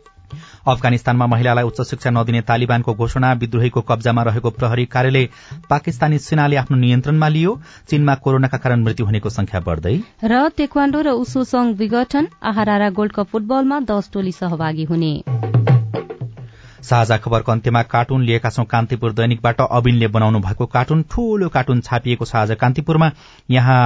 अफगानिस्तानमा 0.66 1.27
महिलालाई 1.27 1.64
उच्च 1.64 1.81
शिक्षा 1.85 2.11
नदिने 2.11 2.40
तालिबानको 2.40 2.94
घोषणा 2.94 3.33
विद्रोहीको 3.37 3.81
कब्जामा 3.81 4.22
रहेको 4.22 4.51
प्रहरी 4.51 4.85
कार्यालय 4.88 5.29
पाकिस्तानी 5.68 6.18
सेनाले 6.18 6.57
आफ्नो 6.57 6.77
नियन्त्रणमा 6.79 7.29
लियो। 7.29 7.53
चीनमा 7.88 8.14
कोरोनाका 8.16 8.59
कारण 8.59 8.83
मृत्यु 8.85 9.07
हुनेको 9.07 9.29
संख्या 9.29 9.61
बढ़दै। 9.61 9.96
र 10.25 10.48
तेक्वाण्डो 10.57 11.01
र 11.03 11.09
उसो 11.20 11.44
संघ 11.44 11.77
विघटन 11.77 12.29
आहारा 12.42 12.88
गोल्ड 12.90 13.12
कप 13.12 13.29
फुटबलमा 13.29 13.81
दश 13.85 14.09
टोली 14.12 14.33
सहभागी 14.33 14.85
हुने। 14.88 15.12
साझा 16.83 17.16
खबरको 17.16 17.53
अन्त्यमा 17.53 17.83
कार्टुन 17.92 18.22
लिएका 18.25 18.51
छौं 18.51 18.64
कान्तिपुर 18.66 19.12
दैनिकबाट 19.12 19.61
अबिनले 19.62 20.09
बनाउनु 20.09 20.38
भएको 20.40 20.66
कार्टुन 20.66 21.05
ठूलो 21.11 21.48
कार्टुन 21.48 21.81
छापिएको 21.81 22.25
छ 22.25 22.35
आज 22.37 22.57
कान्तिपुरमा। 22.59 23.11
यहाँ 23.51 23.83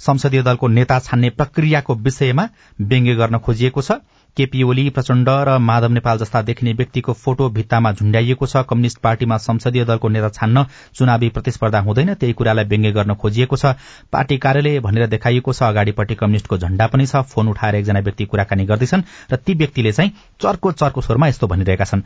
संसदीय 0.00 0.42
दलको 0.42 0.68
नेता 0.68 0.98
छान्ने 0.98 1.30
प्रक्रियाको 1.30 1.94
विषयमा 1.96 2.48
व्यङ्ग्य 2.80 3.14
गर्न 3.14 3.38
खोजिएको 3.38 3.82
छ। 3.82 3.92
केपी 4.36 4.62
ओली 4.62 4.88
प्रचण्ड 4.90 5.28
र 5.28 5.58
माधव 5.58 5.92
नेपाल 5.92 6.18
जस्ता 6.18 6.40
देखिने 6.42 6.72
व्यक्तिको 6.72 7.12
फोटो 7.14 7.48
भित्तामा 7.50 7.92
झुण्डाइएको 7.92 8.46
छ। 8.46 8.66
कम्युनिष्ट 8.66 8.98
पार्टीमा 8.98 9.36
संसदीय 9.38 9.84
दलको 9.84 10.08
नेता 10.08 10.28
छान्न 10.28 10.64
चुनावी 10.94 11.28
प्रतिस्पर्धा 11.30 11.80
हुँदैन 11.80 12.14
त्यही 12.14 12.32
कुरालाई 12.32 12.64
व्यङ्ग्य 12.64 12.92
गर्न 12.92 13.14
खोजिएको 13.14 13.56
छ। 13.56 13.78
पार्टी 14.12 14.38
कार्यालय 14.38 14.80
भनेर 14.80 15.06
देखाइएको 15.06 15.52
छ 15.52 15.62
अगाडिपट्टि 15.64 16.14
कम्युनिष्टको 16.14 16.58
झण्डा 16.58 16.86
पनि 16.86 17.06
छ। 17.06 17.22
फोन 17.24 17.48
उठाएर 17.48 17.74
एकजना 17.74 18.00
व्यक्ति 18.00 18.24
कुराकानी 18.26 18.64
गर्दैछन् 18.66 19.02
र 19.32 19.36
ती 19.36 19.54
व्यक्तिले 19.54 19.92
चाहिँ 19.92 20.12
चर्को 20.42 20.72
चर्को 20.72 21.00
स्वरमा 21.00 21.28
यस्तो 21.28 21.46
भनिरहेका 21.46 21.84
छन्। 21.84 22.02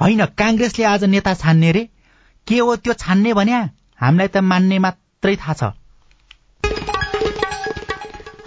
होइन 0.00 0.24
कांग्रेसले 0.36 0.84
आज 0.84 1.04
नेता 1.04 1.34
छान्ने 1.34 1.72
रे? 1.72 1.88
के 2.46 2.58
हो 2.58 2.76
त्यो 2.76 2.92
छान्ने 2.92 3.32
भन्या? 3.32 3.68
हामीलाई 3.96 4.28
त 4.28 4.36
मान्ने 4.44 4.78
मात्रै 4.78 5.36
थाहा 5.36 5.54
छ। 5.54 5.62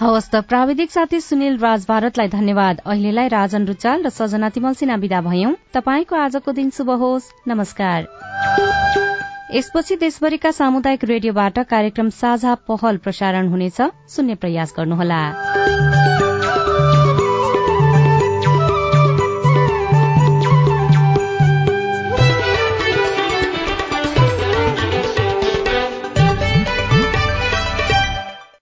हवस् 0.01 0.29
त। 0.31 0.35
प्राविधिक 0.35 0.91
साथी 0.91 1.19
सुनिल 1.21 1.57
राज 1.57 1.85
भारतलाई 1.87 2.27
धन्यवाद। 2.27 2.81
अहिलेलाई 2.85 3.27
राजन 3.27 3.65
रुचाल 3.65 4.03
र 4.03 4.09
सजना 4.09 4.49
तिमल 4.49 4.73
सिन्हा 4.73 4.95
विदा 4.95 5.21
भयौं। 5.21 5.53
तपाईँको 5.73 6.15
आजको 6.15 6.51
दिन 6.51 6.69
शुभ 6.69 6.89
होस्। 6.89 7.31
नमस्कार। 7.47 8.07
यसपछि 9.55 9.95
देशभरिका 9.95 10.51
सामुदायिक 10.51 11.03
रेडियोबाट 11.03 11.59
कार्यक्रम 11.59 12.09
साझा 12.09 12.55
पहल 12.67 12.97
प्रसारण 12.97 13.47
हुनेछ। 13.47 13.81
सुन्ने 14.11 14.35
प्रयास 14.35 14.73
गर्नुहोला। 14.77 15.21